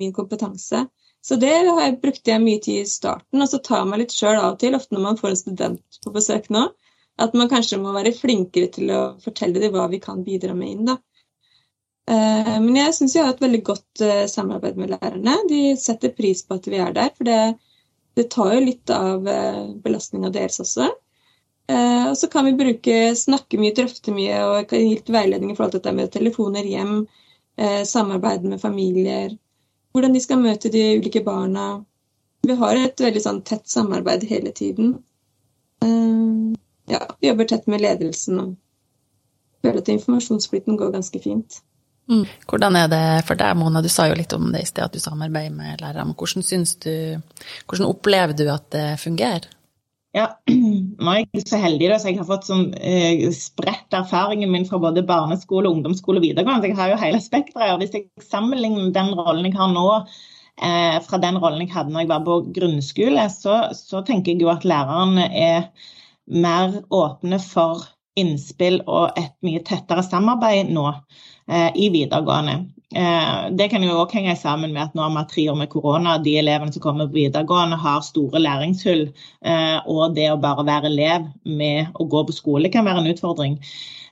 min 0.00 0.14
kompetanse. 0.16 0.86
Så 1.22 1.38
det 1.38 1.52
jeg, 1.52 1.98
brukte 2.02 2.32
jeg 2.32 2.42
mye 2.42 2.60
tid 2.62 2.82
i 2.82 2.88
starten. 2.88 3.42
Og 3.42 3.48
så 3.50 3.60
tar 3.62 3.82
jeg 3.82 3.90
meg 3.92 4.02
litt 4.02 4.16
sjøl 4.16 4.38
av 4.38 4.54
og 4.54 4.58
til, 4.62 4.74
ofte 4.78 4.96
når 4.96 5.06
man 5.06 5.20
får 5.20 5.30
en 5.30 5.40
student 5.44 6.00
på 6.02 6.14
besøk 6.14 6.48
nå, 6.54 6.66
at 7.22 7.34
man 7.38 7.50
kanskje 7.52 7.78
må 7.78 7.92
være 7.94 8.14
flinkere 8.16 8.72
til 8.74 8.90
å 8.90 9.02
fortelle 9.22 9.60
dem 9.62 9.74
hva 9.74 9.86
vi 9.92 10.00
kan 10.02 10.24
bidra 10.26 10.56
med 10.58 10.74
inn. 10.74 10.86
da. 10.90 10.98
Eh, 12.10 12.56
men 12.62 12.76
jeg 12.76 12.94
syns 12.96 13.14
jeg 13.14 13.26
har 13.26 13.36
et 13.36 13.44
veldig 13.44 13.60
godt 13.66 14.02
eh, 14.02 14.24
samarbeid 14.30 14.80
med 14.80 14.94
lærerne. 14.96 15.36
De 15.50 15.62
setter 15.78 16.14
pris 16.16 16.42
på 16.46 16.58
at 16.58 16.66
vi 16.66 16.80
er 16.82 16.94
der, 16.96 17.12
for 17.16 17.28
det, 17.28 17.38
det 18.18 18.28
tar 18.32 18.56
jo 18.56 18.64
litt 18.64 18.90
av 18.92 19.28
eh, 19.28 19.62
belastninga 19.84 20.32
deres 20.34 20.60
også. 20.64 20.90
Og 21.72 22.16
så 22.18 22.26
kan 22.28 22.44
vi 22.44 22.50
bruke, 22.58 22.94
snakke 23.16 23.56
mye, 23.56 23.72
drøfte 23.72 24.12
mye 24.12 24.40
og 24.44 24.72
gi 24.74 24.98
veiledning 25.14 25.52
i 25.52 25.54
forhold 25.56 25.70
til 25.72 25.80
dette 25.80 25.92
med 25.96 26.10
telefoner 26.12 26.66
hjem, 26.68 27.06
samarbeid 27.88 28.44
med 28.50 28.60
familier, 28.60 29.30
hvordan 29.92 30.14
de 30.16 30.20
skal 30.24 30.40
møte 30.42 30.70
de 30.72 30.82
ulike 30.98 31.22
barna. 31.24 31.82
Vi 32.42 32.56
har 32.58 32.78
et 32.78 33.00
veldig 33.00 33.22
sånn 33.22 33.42
tett 33.46 33.68
samarbeid 33.70 34.24
hele 34.30 34.52
tiden. 34.56 34.96
Eh, 35.84 36.54
ja, 36.92 37.04
vi 37.20 37.30
jobber 37.30 37.48
tett 37.50 37.68
med 37.70 37.84
ledelsen 37.84 38.40
og 38.42 38.56
føler 39.62 39.82
at 39.82 39.92
informasjonsflyten 39.92 40.78
går 40.80 40.96
ganske 40.96 41.22
fint. 41.22 41.60
Mm. 42.10 42.26
Hvordan 42.50 42.76
er 42.76 42.88
det 42.90 43.04
for 43.28 43.38
deg, 43.38 43.56
Mona? 43.56 43.82
Du 43.82 43.88
sa 43.92 44.08
jo 44.10 44.16
litt 44.18 44.32
om 44.34 44.50
det 44.52 44.64
i 44.64 44.68
sted, 44.68 44.84
at 44.84 44.94
du 44.94 45.00
samarbeider 45.00 45.54
med 45.54 45.80
lærere. 45.80 46.04
Men 46.08 46.16
hvordan, 46.18 46.66
du, 46.82 46.94
hvordan 47.68 47.88
opplever 47.88 48.36
du 48.36 48.48
at 48.50 48.70
det 48.74 48.86
fungerer? 49.00 49.46
Ja, 50.12 50.26
nå 50.98 51.12
er 51.12 51.22
jeg 51.22 51.44
så 51.46 51.60
heldig 51.60 51.88
da, 51.92 51.96
så 52.00 52.10
jeg 52.10 52.18
har 52.20 52.28
fått 52.28 52.48
sånn 52.48 52.66
eh, 52.78 53.22
spredt 53.36 53.94
erfaringen 53.96 54.52
min 54.52 54.66
fra 54.68 54.80
både 54.82 55.04
barneskole, 55.06 55.70
ungdomsskole 55.70 56.20
og 56.20 56.26
videregående. 56.26 56.70
Jeg 56.70 56.78
har 56.78 56.92
jo 56.92 57.00
hele 57.00 57.22
spekteret. 57.22 57.78
Hvis 57.80 57.96
jeg 57.96 58.26
sammenligner 58.26 58.92
den 58.94 59.12
rollen 59.18 59.48
jeg 59.48 59.56
har 59.58 59.72
nå 59.72 59.86
eh, 60.00 60.98
fra 61.06 61.20
den 61.22 61.40
rollen 61.42 61.64
jeg 61.64 61.72
hadde 61.74 61.94
når 61.94 62.04
jeg 62.04 62.12
var 62.12 62.26
på 62.28 62.38
grunnskole, 62.58 63.26
så, 63.32 63.56
så 63.76 64.04
tenker 64.06 64.34
jeg 64.34 64.44
jo 64.44 64.52
at 64.52 64.66
lærerne 64.68 65.28
er 65.30 65.68
mer 66.32 66.80
åpne 66.92 67.40
for 67.42 67.86
innspill 68.18 68.82
og 68.84 69.16
et 69.18 69.32
mye 69.46 69.62
tettere 69.64 70.04
samarbeid 70.04 70.70
nå 70.74 70.86
eh, 70.90 71.70
i 71.74 71.88
videregående. 71.94 72.60
Eh, 72.94 73.50
det 73.56 73.68
kan 73.72 73.82
jo 73.84 73.94
også 73.96 74.18
henge 74.18 74.34
sammen 74.36 74.72
med 74.74 74.82
at 74.82 74.96
nå 74.96 75.04
har 75.06 75.12
vi 75.14 75.24
tre 75.30 75.44
år 75.52 75.58
med 75.62 75.70
korona. 75.72 76.18
De 76.20 76.36
elevene 76.38 76.72
som 76.74 76.82
kommer 76.84 77.08
på 77.08 77.16
videregående, 77.16 77.78
har 77.80 78.04
store 78.04 78.42
læringshull. 78.42 79.06
Eh, 79.44 79.78
og 79.88 80.16
det 80.16 80.28
å 80.32 80.40
bare 80.40 80.66
være 80.68 80.90
elev 80.92 81.28
med 81.44 81.94
å 81.94 82.08
gå 82.12 82.24
på 82.28 82.36
skole 82.36 82.72
kan 82.72 82.88
være 82.88 83.04
en 83.04 83.12
utfordring. 83.14 83.58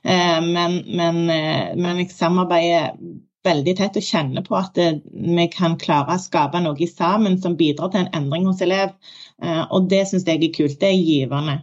Eh, 0.03 0.39
men, 0.47 0.81
men, 0.87 1.25
men, 1.27 2.01
jeg 2.01 2.09
samarbeider 2.15 2.97
veldig 3.45 3.77
tett 3.77 3.97
og 3.97 4.05
kjenner 4.05 4.45
på 4.45 4.57
at 4.57 4.77
vi 4.77 5.47
kan 5.53 5.77
klare 5.81 6.17
å 6.17 6.21
skape 6.21 6.61
noe 6.61 6.89
sammen 6.89 7.39
som 7.41 7.57
bidrar 7.57 7.89
til 7.89 8.03
en 8.03 8.11
endring 8.17 8.45
hos 8.45 8.61
elev. 8.61 8.93
Og 9.73 9.87
det 9.89 10.03
syns 10.05 10.27
jeg 10.29 10.37
er 10.37 10.53
kult. 10.53 10.77
Det 10.77 10.91
er 10.91 10.99
givende. 10.99 11.55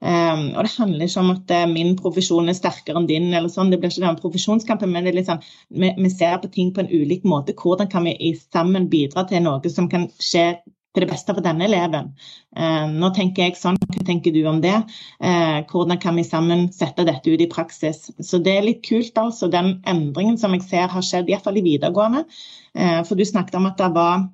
Um, 0.00 0.54
og 0.56 0.64
det 0.64 0.72
handler 0.78 1.04
ikke 1.04 1.20
om 1.20 1.30
at 1.34 1.52
uh, 1.52 1.66
min 1.68 1.90
profesjon 1.98 2.48
er 2.48 2.56
sterkere 2.56 2.96
enn 2.96 3.08
din, 3.08 3.28
eller 3.36 3.52
sånn. 3.52 3.68
Det 3.72 3.76
blir 3.82 3.92
ikke 3.92 4.06
den 4.06 4.20
profesjonskampen, 4.20 4.88
men 4.92 5.04
det 5.04 5.12
er 5.12 5.18
litt 5.18 5.28
sånn, 5.28 5.42
vi, 5.76 5.90
vi, 5.98 6.12
ser 6.12 6.38
på 6.40 6.48
ting 6.54 6.70
på 6.72 6.84
en 6.84 6.88
ulik 6.88 7.26
måte. 7.28 7.54
Hvordan 7.56 7.90
kan 7.92 8.08
vi 8.08 8.32
sammen 8.40 8.88
bidra 8.92 9.26
til 9.28 9.44
noe 9.44 9.72
som 9.72 9.90
kan 9.92 10.08
skje 10.16 10.46
til 10.64 11.04
det 11.04 11.10
beste 11.12 11.36
for 11.36 11.44
denne 11.44 11.68
eleven? 11.68 12.14
Uh, 12.56 12.88
nå 12.94 13.12
tenker 13.16 13.44
jeg 13.44 13.60
sånn, 13.60 13.76
hva 13.76 14.06
tenker 14.08 14.32
du 14.32 14.40
om 14.48 14.64
det? 14.64 14.78
Uh, 15.20 15.60
hvordan 15.68 16.00
kan 16.00 16.16
vi 16.16 16.24
sammen 16.24 16.70
sette 16.72 17.04
dette 17.04 17.28
ut 17.28 17.44
i 17.44 17.50
praksis? 17.52 18.08
Så 18.24 18.40
det 18.40 18.56
er 18.56 18.68
litt 18.70 18.82
kult, 18.88 19.12
altså, 19.20 19.52
den 19.52 19.76
endringen 19.84 20.40
som 20.40 20.56
jeg 20.56 20.64
ser 20.64 20.88
har 20.96 21.04
skjedd, 21.04 21.28
iallfall 21.28 21.60
i 21.60 21.66
videregående. 21.68 22.24
Uh, 22.72 23.02
for 23.04 23.20
du 23.20 23.28
snakket 23.28 23.60
om 23.60 23.68
at 23.68 23.76
det 23.84 23.92
var 24.00 24.30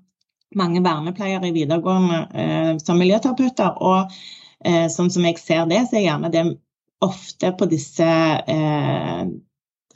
mange 0.56 0.78
vernepleiere 0.78 1.50
i 1.50 1.56
videregående 1.58 2.78
som 2.78 3.00
miljøterapeuter. 3.02 3.80
og 3.82 4.12
Eh, 4.14 4.45
sånn 4.92 5.12
som 5.14 5.26
jeg 5.28 5.38
ser 5.38 5.66
det, 5.70 5.84
så 5.86 5.98
er 5.98 6.06
gjerne 6.08 6.30
det 6.34 6.44
ofte 7.04 7.52
på 7.58 7.68
disse 7.70 8.06
eh, 8.06 9.26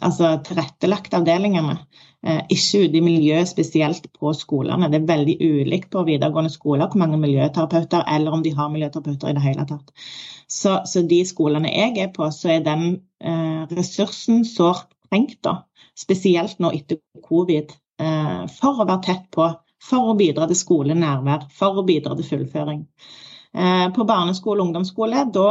altså 0.01 0.35
tilrettelagte 0.45 1.21
avdelingene. 1.21 1.77
Eh, 2.21 2.43
ikke 2.53 2.83
ute 2.85 2.99
i 2.99 3.05
miljøet, 3.05 3.49
spesielt 3.49 4.11
på 4.17 4.33
skolene. 4.37 4.91
Det 4.93 5.01
er 5.01 5.09
veldig 5.09 5.37
ulikt 5.41 5.91
på 5.95 6.05
videregående 6.09 6.53
skoler 6.53 6.91
hvor 6.91 7.01
mange 7.01 7.21
miljøterapeuter, 7.21 8.05
eller 8.09 8.37
om 8.37 8.45
de 8.45 8.53
har 8.57 8.73
miljøterapeuter 8.73 9.31
i 9.31 9.37
det 9.39 9.45
hele 9.45 9.67
tatt. 9.69 9.95
Så, 10.51 10.81
så 10.91 11.05
de 11.07 11.23
skolene 11.29 11.73
jeg 11.73 11.97
er 12.03 12.13
på, 12.15 12.29
så 12.35 12.57
er 12.57 12.67
den 12.67 12.87
eh, 13.23 13.65
ressursen 13.73 14.45
sårt 14.49 14.91
trengt, 15.09 15.41
da. 15.47 15.63
Spesielt 15.99 16.61
nå 16.61 16.73
etter 16.77 17.01
covid. 17.25 17.73
Eh, 18.01 18.45
for 18.61 18.83
å 18.83 18.87
være 18.87 19.05
tett 19.09 19.27
på, 19.33 19.49
for 19.81 20.13
å 20.13 20.19
bidra 20.19 20.49
til 20.49 20.61
skolenærvær, 20.61 21.49
for 21.57 21.81
å 21.81 21.87
bidra 21.89 22.17
til 22.19 22.29
fullføring. 22.35 22.85
Eh, 23.57 23.89
på 23.95 24.07
barneskole 24.07 24.63
og 24.63 24.69
ungdomsskole, 24.69 25.25
da 25.35 25.49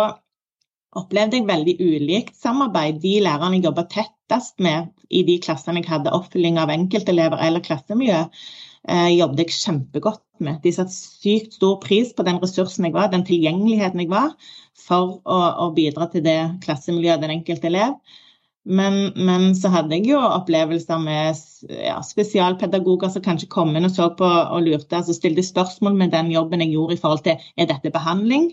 opplevde 0.99 1.37
jeg 1.37 1.47
veldig 1.49 1.75
ulikt 1.83 2.37
samarbeid. 2.39 3.01
De 3.03 3.17
lærerne 3.25 3.59
jeg 3.59 3.67
jobba 3.67 3.85
tettest 3.91 4.55
med 4.63 4.89
i 5.11 5.23
de 5.27 5.35
klassene 5.43 5.81
jeg 5.81 5.91
hadde 5.91 6.13
oppfylling 6.15 6.57
av 6.61 6.71
enkeltelever 6.73 7.41
eller 7.45 7.63
klassemiljø, 7.65 8.21
eh, 8.87 9.09
jobbet 9.17 9.43
jeg 9.43 9.57
kjempegodt 9.57 10.23
med. 10.39 10.61
De 10.63 10.71
satte 10.73 10.95
sykt 10.95 11.59
stor 11.59 11.77
pris 11.83 12.13
på 12.15 12.23
den 12.23 12.39
ressursen 12.41 12.87
jeg 12.87 12.95
var, 12.95 13.11
den 13.11 13.27
tilgjengeligheten 13.27 14.05
jeg 14.05 14.11
var, 14.13 14.33
for 14.79 15.19
å, 15.25 15.39
å 15.67 15.69
bidra 15.75 16.07
til 16.13 16.23
det 16.23 16.39
klassemiljøet, 16.63 17.21
den 17.21 17.35
enkelte 17.35 17.67
elev. 17.67 17.99
Men, 18.69 18.97
men, 19.17 19.49
så 19.57 19.71
hadde 19.73 19.97
jeg 19.97 20.11
jo 20.11 20.19
opplevelser 20.21 20.99
med 21.01 21.37
ja, 21.73 21.95
spesialpedagoger 22.05 23.09
som 23.09 23.23
kanskje 23.25 23.49
kom 23.49 23.73
inn 23.73 23.87
og 23.87 23.93
så 23.95 24.11
på 24.17 24.27
og 24.29 24.61
lurte, 24.61 24.99
altså 24.99 25.15
stilte 25.17 25.45
spørsmål 25.45 25.95
med 25.97 26.13
den 26.13 26.29
jobben 26.29 26.61
jeg 26.61 26.75
gjorde 26.75 26.97
i 26.97 27.01
forhold 27.01 27.23
til 27.25 27.39
er 27.57 27.69
dette 27.71 27.89
behandling. 27.93 28.51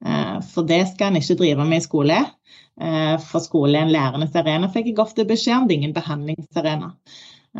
Eh, 0.00 0.38
for 0.52 0.64
det 0.64 0.80
skal 0.88 1.10
en 1.10 1.20
ikke 1.20 1.36
drive 1.42 1.66
med 1.68 1.82
i 1.82 1.84
skole. 1.84 2.20
Eh, 2.80 3.16
for 3.20 3.44
skole 3.44 3.76
er 3.76 3.84
en 3.84 3.92
lærendes 3.92 4.36
arena, 4.40 4.70
fikk 4.72 4.92
jeg 4.92 5.02
ofte 5.02 5.28
beskjed 5.28 5.58
om. 5.58 5.68
Det 5.68 5.76
er 5.76 5.82
ingen 5.82 5.96
behandlingsarena. 5.96 6.92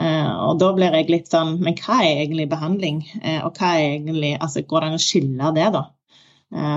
Eh, 0.00 0.32
og 0.46 0.60
da 0.62 0.70
blir 0.72 0.94
jeg 0.94 1.10
litt 1.10 1.32
sånn 1.32 1.56
Men 1.60 1.74
hva 1.82 1.96
er 1.98 2.20
egentlig 2.22 2.44
behandling? 2.46 3.00
Og 3.42 3.56
hva 3.58 3.72
er 3.74 3.96
egentlig 3.96 4.36
Altså 4.36 4.62
går 4.62 4.84
det 4.84 4.86
an 4.86 4.98
å 5.00 5.02
skille 5.02 5.48
det, 5.56 5.64
da? 5.74 5.80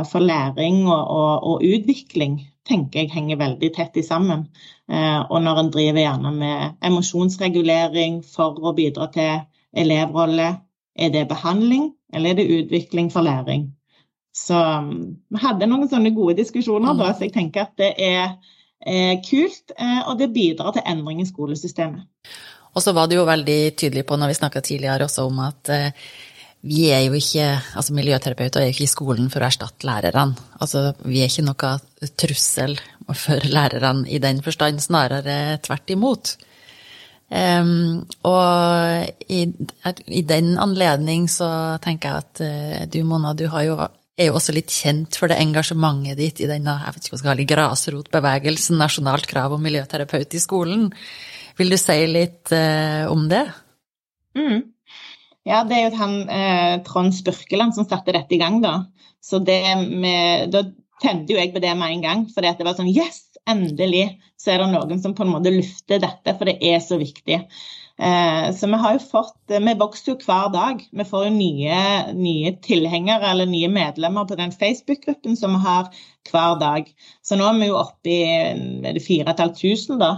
For 0.10 0.22
læring 0.22 0.80
og, 0.88 1.12
og, 1.14 1.46
og 1.52 1.64
utvikling 1.66 2.40
tenker 2.68 3.04
jeg 3.04 3.12
henger 3.14 3.40
veldig 3.42 3.70
tett 3.76 4.00
sammen. 4.06 4.48
Eh, 4.92 5.20
og 5.30 5.42
når 5.44 5.60
en 5.60 5.72
driver 5.74 6.04
gjerne 6.04 6.34
med 6.36 6.86
emosjonsregulering 6.86 8.22
for 8.28 8.60
å 8.60 8.76
bidra 8.78 9.10
til 9.14 9.44
elevrolle, 9.84 10.50
er 10.94 11.14
det 11.14 11.28
behandling 11.30 11.92
eller 12.14 12.34
er 12.34 12.40
det 12.40 12.60
utvikling 12.60 13.10
for 13.12 13.26
læring? 13.26 13.72
Så 14.34 14.58
vi 15.30 15.42
hadde 15.42 15.70
noen 15.70 15.90
sånne 15.90 16.14
gode 16.16 16.40
diskusjoner 16.40 16.98
da, 16.98 17.12
så 17.14 17.28
jeg 17.28 17.36
tenker 17.36 17.68
at 17.68 17.76
det 17.78 17.92
er, 18.02 18.36
er 18.82 19.20
kult, 19.26 19.76
eh, 19.78 20.02
og 20.08 20.18
det 20.22 20.32
bidrar 20.34 20.74
til 20.74 20.86
endring 20.90 21.22
i 21.22 21.30
skolesystemet. 21.30 22.08
Og 22.74 22.82
så 22.82 22.94
var 22.98 23.10
du 23.10 23.20
jo 23.20 23.28
veldig 23.28 23.76
tydelig 23.78 24.06
på 24.10 24.18
når 24.18 24.32
vi 24.32 24.38
snakka 24.40 24.64
tidligere 24.66 25.06
også 25.06 25.28
om 25.30 25.44
at 25.46 25.70
eh, 25.70 26.08
vi 26.64 26.86
er 26.96 27.02
jo 27.10 27.18
ikke, 27.18 27.46
altså 27.76 27.94
Miljøterapeuter 27.98 28.62
er 28.62 28.70
jo 28.70 28.74
ikke 28.78 28.86
i 28.86 28.92
skolen 28.92 29.28
for 29.32 29.44
å 29.44 29.50
erstatte 29.50 29.88
lærerne. 29.88 30.40
Altså, 30.64 30.94
vi 31.04 31.20
er 31.20 31.28
ikke 31.28 31.44
noe 31.44 31.74
trussel 32.20 32.78
for 33.20 33.44
lærerne 33.52 34.08
i 34.08 34.20
den 34.24 34.40
forstand, 34.46 34.80
snarere 34.80 35.58
tvert 35.66 35.92
imot. 35.92 36.38
Um, 37.34 38.04
og 38.30 39.28
i, 39.32 39.42
i, 40.06 40.22
den 40.28 40.54
anledning 40.62 41.26
så 41.32 41.50
tenker 41.84 42.12
jeg 42.12 42.24
at 42.24 42.42
uh, 42.46 42.82
du, 42.94 43.00
Mona, 43.10 43.32
du 43.34 43.48
jo, 43.48 43.78
er 44.14 44.30
jo 44.30 44.36
også 44.38 44.54
litt 44.54 44.70
kjent 44.72 45.18
for 45.18 45.32
det 45.32 45.40
engasjementet 45.42 46.20
ditt 46.20 46.44
i 46.44 46.50
denne 46.52 46.76
jeg 46.84 46.94
vet 46.94 47.08
ikke 47.08 47.16
hva 47.16 47.22
skal 47.22 47.32
kalle 47.32 47.48
grasrotbevegelsen, 47.50 48.78
nasjonalt 48.78 49.28
krav 49.32 49.56
om 49.56 49.66
miljøterapeut 49.66 50.38
i 50.38 50.44
skolen. 50.44 50.86
Vil 51.58 51.74
du 51.74 51.80
si 51.82 51.98
litt 52.08 52.54
uh, 52.54 53.10
om 53.12 53.26
det? 53.32 53.48
Mm. 54.38 54.62
Ja, 55.48 55.64
det 55.68 55.76
er 55.76 55.90
jo 55.90 56.00
han 56.00 56.16
eh, 56.32 56.78
Trond 56.88 57.16
Spurkeland 57.16 57.76
som 57.76 57.88
satte 57.88 58.16
dette 58.16 58.36
i 58.36 58.40
gang, 58.40 58.62
da. 58.64 58.86
Så 59.24 59.42
det 59.44 59.60
med, 59.92 60.54
da 60.54 60.64
tente 61.04 61.36
jo 61.36 61.40
jeg 61.40 61.52
på 61.52 61.62
det 61.64 61.74
med 61.80 61.98
en 61.98 62.04
gang. 62.06 62.26
For 62.32 62.46
det 62.46 62.64
var 62.64 62.78
sånn 62.78 62.92
Yes, 62.92 63.26
endelig 63.50 64.08
så 64.40 64.54
er 64.54 64.64
det 64.64 64.72
noen 64.72 65.02
som 65.04 65.16
på 65.16 65.26
en 65.26 65.34
måte 65.36 65.52
lufter 65.52 66.00
dette, 66.04 66.36
for 66.40 66.48
det 66.48 66.58
er 66.64 66.80
så 66.84 67.00
viktig. 67.00 67.42
Eh, 68.00 68.48
så 68.56 68.68
vi 68.72 68.78
har 68.82 68.96
jo 68.96 69.02
fått 69.06 69.52
Vi 69.54 69.74
vokser 69.78 70.14
jo 70.14 70.18
hver 70.24 70.48
dag. 70.56 70.80
Vi 70.92 71.06
får 71.06 71.28
jo 71.28 71.36
nye, 71.36 71.80
nye 72.18 72.56
tilhengere 72.64 73.30
eller 73.36 73.52
nye 73.52 73.70
medlemmer 73.72 74.28
på 74.30 74.40
den 74.40 74.56
Facebook-gruppen 74.56 75.36
som 75.40 75.58
vi 75.58 75.64
har 75.68 75.92
hver 76.32 76.60
dag. 76.64 76.88
Så 77.22 77.36
nå 77.40 77.52
er 77.52 77.60
vi 77.60 77.70
jo 77.70 77.82
oppe 77.84 78.16
i 78.16 79.00
4500, 79.04 80.00
da 80.00 80.14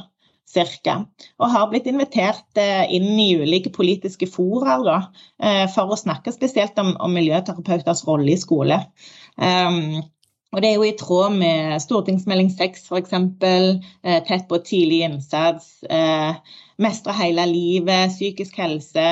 ca. 0.53 0.97
Og 1.39 1.51
har 1.51 1.69
blitt 1.71 1.87
invitert 1.89 2.59
eh, 2.61 2.85
inn 2.95 3.13
i 3.19 3.35
ulike 3.41 3.71
politiske 3.73 4.27
fora 4.29 4.77
eh, 5.41 5.65
for 5.73 5.91
å 5.91 5.99
snakke 5.99 6.33
spesielt 6.35 6.77
om, 6.81 6.95
om 6.99 7.15
miljøterapeuters 7.15 8.05
rolle 8.07 8.35
i 8.35 8.41
skole. 8.41 8.81
Um, 9.35 10.03
og 10.55 10.61
Det 10.63 10.69
er 10.69 10.77
jo 10.77 10.85
i 10.87 10.95
tråd 10.95 11.33
med 11.35 11.81
stortingsmelding 11.83 12.47
6 12.55 12.85
f.eks. 12.87 13.15
Eh, 13.43 14.21
tett 14.23 14.45
på 14.47 14.61
tidlig 14.63 15.01
innsats. 15.03 15.83
Eh, 15.83 16.37
mestre 16.79 17.15
hele 17.17 17.43
livet, 17.49 18.13
psykisk 18.13 18.55
helse. 18.59 19.03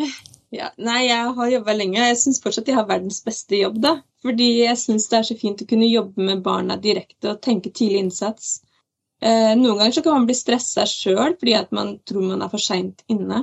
Ja, 0.54 0.68
nei, 0.78 1.08
jeg 1.08 1.30
har 1.34 1.48
jobba 1.50 1.74
lenge, 1.74 1.98
og 1.98 2.12
jeg 2.12 2.18
syns 2.20 2.36
fortsatt 2.42 2.68
jeg 2.70 2.76
har 2.76 2.84
verdens 2.86 3.16
beste 3.26 3.58
jobb, 3.58 3.80
da. 3.82 3.96
Fordi 4.22 4.46
jeg 4.60 4.78
syns 4.78 5.08
det 5.10 5.16
er 5.18 5.24
så 5.26 5.34
fint 5.34 5.64
å 5.64 5.66
kunne 5.66 5.88
jobbe 5.88 6.22
med 6.28 6.44
barna 6.44 6.76
direkte 6.78 7.32
og 7.32 7.40
tenke 7.42 7.72
tidlig 7.74 8.04
innsats. 8.04 8.52
Eh, 9.18 9.50
noen 9.58 9.80
ganger 9.80 9.96
så 9.96 10.04
kan 10.04 10.14
man 10.14 10.28
bli 10.28 10.36
stressa 10.38 10.84
sjøl 10.86 11.34
fordi 11.40 11.56
at 11.58 11.74
man 11.74 11.96
tror 12.06 12.28
man 12.28 12.44
er 12.46 12.52
for 12.52 12.62
seint 12.62 13.02
inne. 13.10 13.42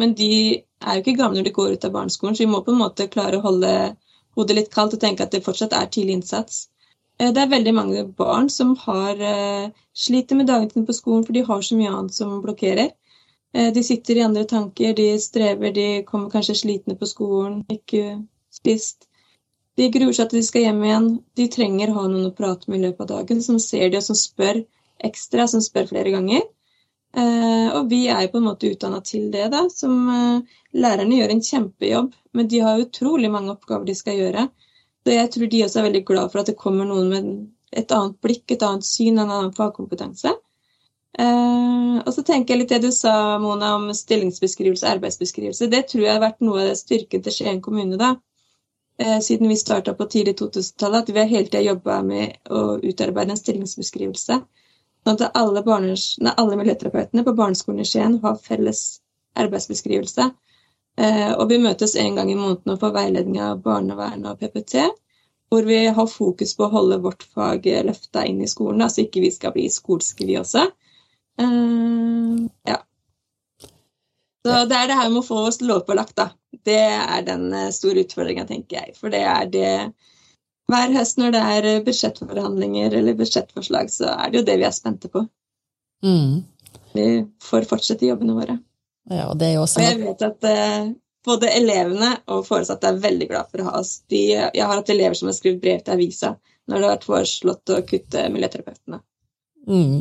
Men 0.00 0.12
de 0.18 0.32
er 0.60 0.98
jo 0.98 1.04
ikke 1.04 1.16
gamle 1.22 1.40
når 1.40 1.48
de 1.48 1.54
går 1.56 1.72
ut 1.76 1.88
av 1.88 1.96
barneskolen, 1.96 2.36
så 2.36 2.44
vi 2.44 2.52
må 2.52 2.60
på 2.66 2.74
en 2.74 2.82
måte 2.82 3.08
klare 3.12 3.40
å 3.40 3.46
holde 3.46 3.72
hodet 4.36 4.58
litt 4.58 4.72
kaldt 4.72 4.96
og 4.96 5.02
tenke 5.02 5.24
at 5.24 5.32
det 5.32 5.44
fortsatt 5.46 5.72
er 5.76 5.88
tidlig 5.92 6.18
innsats. 6.20 6.66
Eh, 7.20 7.30
det 7.32 7.42
er 7.42 7.52
veldig 7.52 7.74
mange 7.76 8.02
barn 8.18 8.48
som 8.50 8.74
har, 8.76 9.20
eh, 9.20 9.70
sliter 9.94 10.36
med 10.36 10.46
dagene 10.46 10.86
på 10.86 10.94
skolen, 10.96 11.24
for 11.26 11.32
de 11.32 11.42
har 11.42 11.60
så 11.60 11.76
mye 11.76 11.92
annet 11.92 12.14
som 12.14 12.42
blokkerer. 12.42 12.90
Eh, 13.54 13.70
de 13.70 13.82
sitter 13.82 14.16
i 14.16 14.24
andre 14.24 14.44
tanker, 14.44 14.94
de 14.94 15.18
strever, 15.18 15.72
de 15.72 16.02
kommer 16.02 16.30
kanskje 16.30 16.56
slitne 16.62 16.98
på 16.98 17.06
skolen, 17.06 17.64
ikke 17.68 18.26
spist. 18.50 19.06
De 19.76 19.90
gruer 19.90 20.12
seg 20.12 20.30
til 20.30 20.40
de 20.40 20.46
skal 20.46 20.62
hjem 20.62 20.82
igjen. 20.84 21.22
De 21.36 21.48
trenger 21.48 21.90
å 21.90 22.00
ha 22.00 22.08
noen 22.08 22.30
å 22.30 22.36
prate 22.36 22.68
med 22.68 22.80
i 22.80 22.86
løpet 22.86 23.00
av 23.00 23.08
dagen, 23.18 23.42
som 23.42 23.58
ser 23.58 23.88
de 23.90 23.96
og 23.96 24.02
som 24.02 24.16
spør 24.16 24.64
ekstra, 25.02 25.48
som 25.48 25.60
spør 25.60 25.88
flere 25.88 26.12
ganger. 26.12 26.42
Og 27.14 27.88
vi 27.88 28.06
er 28.08 28.28
på 28.28 28.36
en 28.36 28.44
måte 28.44 28.68
utdanna 28.68 29.00
til 29.00 29.30
det, 29.30 29.50
da. 29.50 29.68
Som 29.68 30.44
lærerne 30.74 31.16
gjør 31.16 31.30
en 31.30 31.40
kjempejobb, 31.40 32.12
men 32.34 32.48
de 32.48 32.60
har 32.60 32.80
utrolig 32.80 33.30
mange 33.30 33.50
oppgaver 33.50 33.86
de 33.86 33.94
skal 33.94 34.14
gjøre. 34.20 34.50
Så 35.02 35.14
jeg 35.16 35.30
tror 35.34 35.50
de 35.50 35.64
også 35.64 35.80
er 35.80 35.88
veldig 35.88 36.04
glad 36.06 36.32
for 36.32 36.42
at 36.42 36.50
det 36.50 36.60
kommer 36.60 36.86
noen 36.86 37.10
med 37.10 37.30
et 37.82 37.92
annet 37.94 38.18
blikk, 38.22 38.44
et 38.52 38.62
annet 38.62 38.86
syn, 38.86 39.18
en 39.18 39.30
annen 39.30 39.54
fagkompetanse. 39.56 40.34
Eh, 41.18 41.96
og 42.00 42.10
så 42.14 42.22
tenker 42.24 42.54
jeg 42.54 42.62
litt 42.62 42.72
det 42.72 42.82
du 42.86 42.92
sa, 42.94 43.38
Mona, 43.42 43.74
om 43.76 43.90
stillingsbeskrivelse 43.96 44.86
og 44.86 44.96
arbeidsbeskrivelse. 44.96 45.68
Det 45.72 45.82
tror 45.90 46.04
jeg 46.04 46.14
har 46.14 46.22
vært 46.22 46.44
noe 46.44 46.68
av 46.70 46.76
styrken 46.78 47.24
til 47.24 47.36
Skien 47.36 47.60
kommune, 47.64 47.98
da. 48.00 48.14
Eh, 49.02 49.18
siden 49.24 49.48
vi 49.48 49.56
starta 49.56 49.94
på 49.98 50.06
tidlig 50.12 50.36
2000-tallet, 50.40 51.02
at 51.02 51.14
vi 51.14 51.20
har 51.20 51.30
hele 51.30 51.48
tida 51.48 51.64
jobba 51.64 51.98
med 52.06 52.38
å 52.52 52.78
utarbeide 52.78 53.34
en 53.34 53.40
stillingsbeskrivelse. 53.40 54.38
Sånn 55.02 55.18
at 55.18 55.38
alle, 55.38 55.64
alle 55.66 56.58
miljøterapeutene 56.60 57.24
på 57.26 57.34
barneskolen 57.34 57.82
i 57.82 57.88
Skien 57.88 58.20
har 58.22 58.38
felles 58.38 58.84
arbeidsbeskrivelse. 59.42 60.28
Eh, 61.00 61.32
og 61.32 61.46
vi 61.48 61.58
møtes 61.62 61.94
en 61.96 62.18
gang 62.18 62.30
i 62.30 62.36
måneden 62.36 62.74
og 62.74 62.80
får 62.82 62.92
veiledning 62.96 63.40
av 63.40 63.62
barnevernet 63.64 64.28
og 64.34 64.42
PPT. 64.42 64.84
Hvor 65.52 65.66
vi 65.68 65.82
har 65.84 66.08
fokus 66.08 66.54
på 66.56 66.66
å 66.66 66.72
holde 66.72 67.00
vårt 67.04 67.26
fag 67.34 67.66
løfta 67.84 68.24
inn 68.28 68.40
i 68.40 68.48
skolen, 68.48 68.84
så 68.88 69.04
ikke 69.04 69.24
vi 69.24 69.32
skal 69.32 69.52
bli 69.56 69.66
skolske, 69.72 70.24
vi 70.28 70.38
også. 70.40 70.64
Uh, 71.40 72.48
ja. 72.68 72.78
Så 74.42 74.62
det 74.68 74.78
er 74.78 74.88
det 74.88 74.96
her 74.98 75.10
med 75.10 75.20
å 75.20 75.26
få 75.26 75.42
oss 75.48 75.60
lovpålagt, 75.62 76.16
da. 76.18 76.30
Det 76.64 76.78
er 76.78 77.26
den 77.26 77.52
eh, 77.56 77.68
store 77.74 78.04
utfordringa, 78.04 78.46
tenker 78.48 78.80
jeg. 78.80 78.96
For 78.98 79.12
det 79.12 79.22
er 79.28 79.52
det 79.52 79.74
Hver 80.70 80.92
høst 80.94 81.18
når 81.20 81.34
det 81.34 81.40
er 81.52 81.84
budsjettforhandlinger 81.84 82.94
eller 82.96 83.16
budsjettforslag, 83.18 83.90
så 83.92 84.12
er 84.14 84.30
det 84.30 84.40
jo 84.40 84.44
det 84.46 84.56
vi 84.60 84.66
er 84.68 84.74
spente 84.74 85.10
på. 85.12 85.24
Mm. 86.06 86.44
Vi 86.96 87.06
får 87.44 87.66
fortsette 87.68 88.08
jobbene 88.08 88.36
våre. 88.36 88.56
Ja, 89.10 89.26
og, 89.32 89.42
og 89.42 89.82
jeg 89.82 89.98
vet 89.98 90.22
at 90.22 90.46
uh, 90.46 90.92
både 91.26 91.50
elevene 91.56 92.12
og 92.30 92.44
foresatte 92.46 92.90
er 92.90 93.02
veldig 93.02 93.28
glad 93.30 93.50
for 93.50 93.62
å 93.62 93.68
ha 93.70 93.80
oss. 93.80 93.96
De, 94.10 94.22
jeg 94.30 94.62
har 94.62 94.78
hatt 94.78 94.92
elever 94.94 95.18
som 95.18 95.30
har 95.30 95.36
skrevet 95.38 95.62
brev 95.62 95.82
til 95.82 95.96
avisa 95.96 96.36
når 96.70 96.76
det 96.76 96.86
har 96.86 96.94
vært 96.94 97.08
foreslått 97.08 97.74
å 97.74 97.80
kutte 97.86 98.28
miljøterapeutene. 98.32 99.02
Mm. 99.66 100.00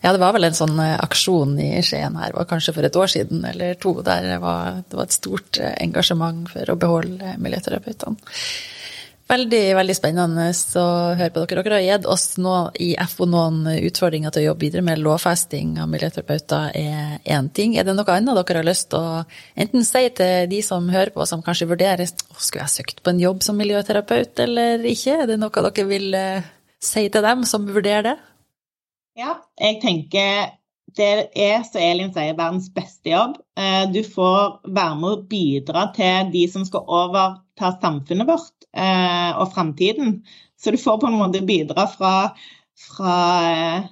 Ja, 0.00 0.12
det 0.14 0.22
var 0.22 0.32
vel 0.34 0.46
en 0.46 0.56
sånn 0.56 0.78
uh, 0.78 0.96
aksjon 1.02 1.58
i 1.62 1.82
Skien 1.84 2.16
her, 2.18 2.34
var 2.36 2.48
kanskje 2.50 2.74
for 2.76 2.86
et 2.86 2.98
år 2.98 3.10
siden 3.10 3.42
eller 3.46 3.78
to, 3.82 3.96
der 4.06 4.26
det 4.32 4.40
var, 4.42 4.82
det 4.86 4.98
var 4.98 5.08
et 5.08 5.18
stort 5.18 5.58
uh, 5.60 5.74
engasjement 5.82 6.46
for 6.52 6.70
å 6.70 6.78
beholde 6.78 7.34
miljøterapeutene. 7.42 8.30
Veldig 9.28 9.74
veldig 9.76 9.92
spennende 9.92 10.46
å 10.80 10.84
høre 11.18 11.32
på 11.34 11.42
dere. 11.42 11.62
Dere 11.66 11.76
har 11.76 11.84
gitt 11.84 12.06
oss 12.08 12.38
nå, 12.40 12.52
i 12.80 12.94
FO 13.10 13.26
noen 13.28 13.66
utfordringer 13.74 14.32
til 14.32 14.40
å 14.40 14.46
jobbe 14.46 14.64
videre 14.64 14.84
med. 14.86 15.02
Lovfesting 15.04 15.74
av 15.82 15.90
miljøterapeuter 15.92 16.70
er 16.78 17.18
én 17.28 17.50
ting. 17.52 17.74
Er 17.76 17.84
det 17.84 17.92
noe 17.98 18.14
annet 18.14 18.38
dere 18.40 18.62
har 18.62 18.68
lyst 18.68 18.88
til 18.94 19.04
å 19.04 19.20
enten 19.52 19.84
si 19.84 20.06
til 20.16 20.48
de 20.48 20.62
som 20.64 20.88
hører 20.88 21.12
på, 21.12 21.26
som 21.28 21.44
kanskje 21.44 21.68
vurderer 21.68 22.08
skulle 22.08 22.64
jeg 22.64 22.76
søkt 22.78 23.02
på 23.04 23.12
en 23.12 23.20
jobb 23.20 23.44
som 23.44 23.60
miljøterapeut 23.60 24.40
eller 24.46 24.88
ikke? 24.88 25.18
Er 25.20 25.28
det 25.28 25.36
noe 25.42 25.52
dere 25.68 25.86
vil 25.90 26.16
eh, 26.16 26.48
si 26.80 27.04
til 27.12 27.28
dem 27.28 27.44
som 27.48 27.68
vurderer 27.68 28.08
det? 28.08 28.16
Ja, 29.18 29.36
jeg 29.60 29.82
tenker 29.82 30.56
det 30.98 31.28
er, 31.38 31.62
som 31.66 31.82
Elin 31.82 32.10
sier, 32.14 32.36
verdens 32.38 32.68
beste 32.74 33.12
jobb. 33.12 33.38
Eh, 33.58 33.84
du 33.92 34.00
får 34.06 34.58
være 34.66 34.96
med 35.00 35.10
å 35.12 35.26
bidra 35.30 35.88
til 35.96 36.32
de 36.34 36.44
som 36.50 36.64
skal 36.66 36.86
overta 36.86 37.72
samfunnet 37.82 38.28
vårt 38.28 38.66
eh, 38.74 39.30
og 39.38 39.52
framtiden. 39.54 40.18
Så 40.58 40.74
du 40.74 40.80
får 40.80 40.98
på 41.02 41.10
en 41.10 41.18
måte 41.20 41.44
bidra 41.46 41.86
fra, 41.92 42.14
fra, 42.88 43.16
eh, 43.46 43.86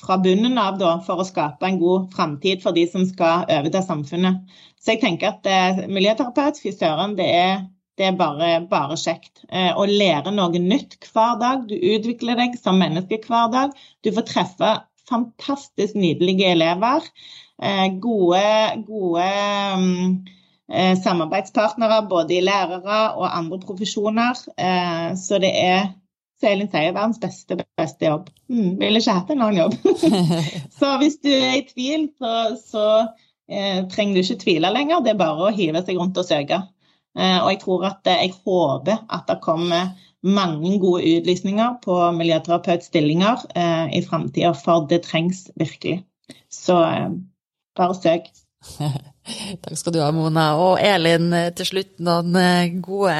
fra 0.00 0.18
bunnen 0.20 0.60
av 0.60 0.78
da, 0.80 0.98
for 1.06 1.22
å 1.22 1.28
skape 1.28 1.68
en 1.68 1.80
god 1.80 2.10
framtid 2.14 2.62
for 2.64 2.76
de 2.76 2.86
som 2.90 3.06
skal 3.08 3.46
overta 3.48 3.82
samfunnet. 3.86 4.44
Så 4.80 4.94
jeg 4.94 5.02
tenker 5.02 5.34
at 5.34 5.88
miljøterapeut, 5.92 6.60
fy 6.60 6.72
søren, 6.72 7.16
det 7.18 7.26
er, 7.36 7.64
det 8.00 8.06
er 8.08 8.14
bare, 8.16 8.52
bare 8.68 8.96
kjekt. 8.96 9.42
Å 9.52 9.84
lære 9.84 10.32
noe 10.32 10.60
nytt 10.62 10.96
hver 11.12 11.34
dag. 11.40 11.66
Du 11.68 11.74
utvikler 11.76 12.38
deg 12.40 12.56
som 12.56 12.80
menneske 12.80 13.18
hver 13.26 13.50
dag. 13.52 13.74
Du 14.00 14.08
får 14.16 14.24
treffe 14.30 14.70
fantastisk 15.10 15.98
nydelige 15.98 16.52
elever. 16.54 17.06
Eh, 17.60 17.88
gode, 18.00 18.44
gode 18.86 19.30
um, 19.76 20.20
Eh, 20.70 20.96
samarbeidspartnere, 21.02 22.06
både 22.08 22.36
i 22.36 22.42
lærere 22.46 22.98
og 23.18 23.26
andre 23.38 23.58
profesjoner. 23.58 24.38
Eh, 24.58 25.16
så 25.18 25.40
det 25.42 25.50
er 25.50 25.88
Selin 26.40 26.62
Elin 26.62 26.70
sier, 26.72 26.92
verdens 26.94 27.18
beste, 27.20 27.56
beste 27.76 28.06
jobb. 28.06 28.30
Mm, 28.48 28.78
ville 28.80 29.00
ikke 29.02 29.16
hatt 29.16 29.32
en 29.34 29.42
annen 29.44 29.58
jobb. 29.58 29.74
så 30.78 30.94
hvis 31.02 31.18
du 31.20 31.28
er 31.28 31.58
i 31.58 31.66
tvil, 31.68 32.06
så, 32.16 32.54
så 32.62 32.84
eh, 33.50 33.82
trenger 33.90 34.14
du 34.14 34.22
ikke 34.22 34.44
tvile 34.44 34.70
lenger. 34.72 35.02
Det 35.04 35.12
er 35.12 35.18
bare 35.20 35.50
å 35.50 35.52
hive 35.56 35.82
seg 35.82 35.98
rundt 35.98 36.22
og 36.22 36.28
søke. 36.28 36.62
Eh, 37.18 37.38
og 37.42 37.50
jeg 37.50 37.60
tror 37.66 37.88
at 37.90 38.12
jeg 38.14 38.32
håper 38.38 39.02
at 39.10 39.26
det 39.28 39.40
kommer 39.44 39.90
mange 40.26 40.76
gode 40.82 41.06
utlysninger 41.16 41.78
på 41.84 41.96
miljøterapeutstillinger 42.18 43.46
eh, 43.56 43.86
i 43.98 44.02
framtida, 44.04 44.52
for 44.56 44.86
det 44.90 45.02
trengs 45.06 45.46
virkelig. 45.60 46.02
Så 46.52 46.76
bare 47.76 47.96
søk. 47.96 48.28
Takk 49.62 49.76
skal 49.78 49.94
du 49.94 50.00
ha, 50.02 50.10
Mona. 50.12 50.52
Og 50.60 50.80
Elin, 50.82 51.30
til 51.56 51.68
slutt 51.72 51.98
noen 52.04 52.36
eh, 52.36 52.78
gode 52.84 53.16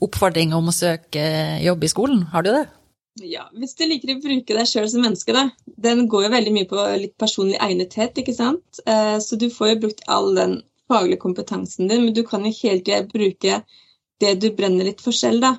oppfordringer 0.00 0.56
om 0.56 0.70
å 0.70 0.76
søke 0.76 1.24
jobb 1.64 1.84
i 1.84 1.92
skolen. 1.92 2.22
Har 2.32 2.46
du 2.46 2.52
det? 2.54 2.66
Ja, 3.26 3.48
hvis 3.58 3.74
du 3.76 3.84
liker 3.88 4.14
å 4.14 4.22
bruke 4.22 4.54
deg 4.56 4.68
sjøl 4.68 4.86
som 4.88 5.02
menneske, 5.04 5.34
da. 5.36 5.48
Den 5.66 6.06
går 6.10 6.26
jo 6.26 6.34
veldig 6.34 6.52
mye 6.54 6.68
på 6.70 6.84
litt 7.02 7.16
personlig 7.20 7.58
egnethet, 7.60 8.16
ikke 8.22 8.36
sant. 8.36 8.82
Eh, 8.86 9.16
så 9.20 9.36
du 9.40 9.48
får 9.52 9.74
jo 9.74 9.80
brukt 9.86 10.04
all 10.08 10.32
den 10.38 10.60
faglige 10.90 11.20
kompetansen 11.22 11.90
din, 11.90 12.06
men 12.06 12.14
du 12.16 12.22
kan 12.26 12.46
jo 12.46 12.54
hele 12.54 12.82
tida 12.86 13.02
bruke 13.10 13.60
det 14.20 14.32
du 14.40 14.50
brenner 14.56 14.88
litt 14.88 15.02
for 15.04 15.16
selv, 15.16 15.42
da. 15.44 15.52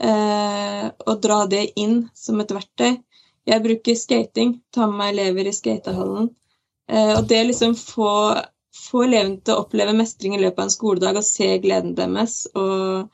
Eh, 0.00 0.86
og 1.06 1.20
dra 1.22 1.42
det 1.50 1.64
inn 1.80 2.00
som 2.14 2.40
et 2.40 2.52
verktøy. 2.54 2.98
Jeg 3.48 3.64
bruker 3.64 3.96
skating, 3.96 4.58
tar 4.74 4.90
med 4.90 5.00
meg 5.00 5.14
elever 5.14 5.48
i 5.48 5.54
skatehallen. 5.56 6.28
Eh, 6.88 7.14
og 7.16 7.24
det 7.30 7.40
liksom 7.48 7.74
få, 7.78 8.10
få 8.88 9.04
elevene 9.06 9.40
til 9.42 9.56
å 9.56 9.64
oppleve 9.64 9.96
mestring 9.96 10.36
i 10.36 10.42
løpet 10.42 10.60
av 10.62 10.68
en 10.68 10.74
skoledag 10.74 11.20
og 11.20 11.26
se 11.26 11.50
gleden 11.64 11.96
deres. 11.98 12.42
Og 12.54 13.08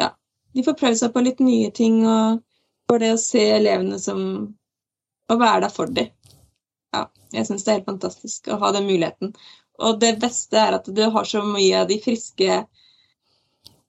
ja, 0.00 0.10
de 0.52 0.66
får 0.66 0.78
prøve 0.80 1.00
seg 1.00 1.14
på 1.14 1.24
litt 1.24 1.40
nye 1.44 1.70
ting. 1.74 2.02
og 2.06 2.42
for 2.88 3.00
det 3.00 3.14
å 3.14 3.20
se 3.20 3.48
elevene 3.56 3.98
som 4.02 4.20
Å 5.32 5.36
være 5.40 5.62
der 5.64 5.72
for 5.72 5.88
dem. 5.88 6.10
Ja, 6.92 7.06
jeg 7.32 7.46
syns 7.48 7.62
det 7.64 7.70
er 7.72 7.76
helt 7.78 7.86
fantastisk 7.88 8.50
å 8.52 8.58
ha 8.60 8.68
den 8.76 8.84
muligheten. 8.84 9.30
Og 9.80 9.96
det 10.02 10.10
beste 10.20 10.58
er 10.60 10.76
at 10.76 10.90
du 10.98 11.00
har 11.14 11.24
så 11.24 11.40
mye 11.46 11.78
av 11.80 11.86
de 11.88 11.96
friske 12.04 12.58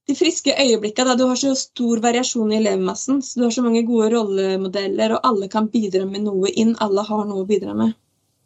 de 0.07 0.15
friske 0.15 0.53
øyeblikkene. 0.61 1.17
Du 1.17 1.25
har 1.29 1.39
så 1.39 1.55
stor 1.57 2.01
variasjon 2.03 2.53
i 2.53 2.59
elevmassen. 2.59 3.21
så 3.21 3.39
Du 3.39 3.43
har 3.43 3.51
så 3.51 3.65
mange 3.65 3.85
gode 3.85 4.11
rollemodeller, 4.13 5.17
og 5.17 5.19
alle 5.23 5.49
kan 5.49 5.67
bidra 5.67 6.05
med 6.05 6.27
noe 6.27 6.51
inn. 6.53 6.75
Alle 6.79 7.03
har 7.03 7.25
noe 7.25 7.43
å 7.43 7.49
bidra 7.49 7.73
med. 7.73 7.93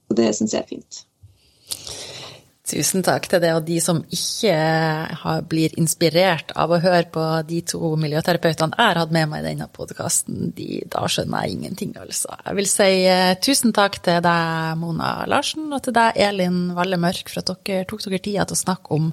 Og 0.09 0.15
det 0.15 0.33
syns 0.35 0.53
jeg 0.53 0.63
er 0.63 0.69
fint. 0.69 1.05
Tusen 2.69 3.01
takk 3.01 3.25
til 3.25 3.41
det, 3.41 3.49
og 3.57 3.63
de 3.65 3.79
som 3.81 4.03
ikke 4.13 4.53
har, 5.23 5.39
blir 5.49 5.73
inspirert 5.81 6.51
av 6.53 6.69
å 6.69 6.77
høre 6.83 7.07
på 7.09 7.23
de 7.49 7.63
to 7.65 7.95
miljøterapeutene 7.97 8.77
jeg 8.77 8.91
har 8.91 8.99
hatt 9.01 9.15
med 9.15 9.31
meg 9.31 9.41
i 9.41 9.47
denne 9.47 9.65
podkasten, 9.73 10.51
de, 10.53 10.83
da 10.85 11.07
skjønner 11.09 11.47
jeg 11.47 11.55
ingenting, 11.55 11.95
altså. 11.97 12.35
Jeg 12.45 12.59
vil 12.59 12.69
si 12.69 12.91
uh, 13.09 13.33
tusen 13.41 13.73
takk 13.73 13.97
til 14.05 14.21
deg, 14.21 14.77
Mona 14.77 15.25
Larsen, 15.31 15.65
og 15.73 15.81
til 15.85 15.97
deg, 15.97 16.21
Elin 16.29 16.61
Valle 16.77 17.01
Mørk, 17.01 17.33
for 17.33 17.41
at 17.41 17.49
dere 17.65 17.89
tok 17.89 18.05
dere 18.05 18.21
tida 18.21 18.45
til 18.45 18.59
å 18.59 18.61
snakke 18.61 18.99
om 18.99 19.09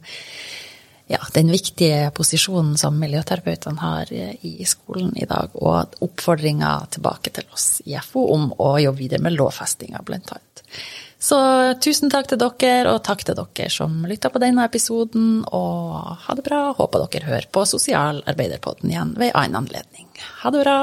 ja, 1.07 1.21
den 1.35 1.51
viktige 1.55 2.11
posisjonen 2.15 2.75
som 2.81 2.99
miljøterapeutene 2.99 3.83
har 3.83 4.13
i 4.13 4.57
skolen 4.67 5.13
i 5.17 5.27
dag, 5.29 5.55
og 5.55 5.99
oppfordringa 6.03 6.73
tilbake 6.97 7.33
til 7.37 7.47
oss 7.55 7.81
i 7.87 7.95
FO 8.03 8.27
om 8.35 8.49
å 8.59 8.77
jobbe 8.83 9.05
videre 9.05 9.23
med 9.23 9.37
lovfestinga, 9.39 10.03
blant 10.07 10.33
annet. 10.35 10.65
Så 11.19 11.39
tusen 11.83 12.13
takk 12.13 12.29
til 12.31 12.41
dere, 12.43 12.93
og 12.93 13.03
takk 13.07 13.25
til 13.27 13.39
dere 13.39 13.71
som 13.73 14.03
lytta 14.09 14.31
på 14.31 14.43
denne 14.43 14.67
episoden. 14.69 15.41
Og 15.47 16.13
ha 16.27 16.37
det 16.37 16.45
bra. 16.47 16.61
Håper 16.77 17.07
dere 17.07 17.31
hører 17.31 17.49
på 17.51 17.65
Sosialarbeiderpodden 17.73 18.93
igjen 18.93 19.17
ved 19.17 19.33
en 19.33 19.43
annen 19.43 19.63
anledning. 19.65 20.11
Ha 20.43 20.55
det 20.55 20.63
bra. 20.67 20.79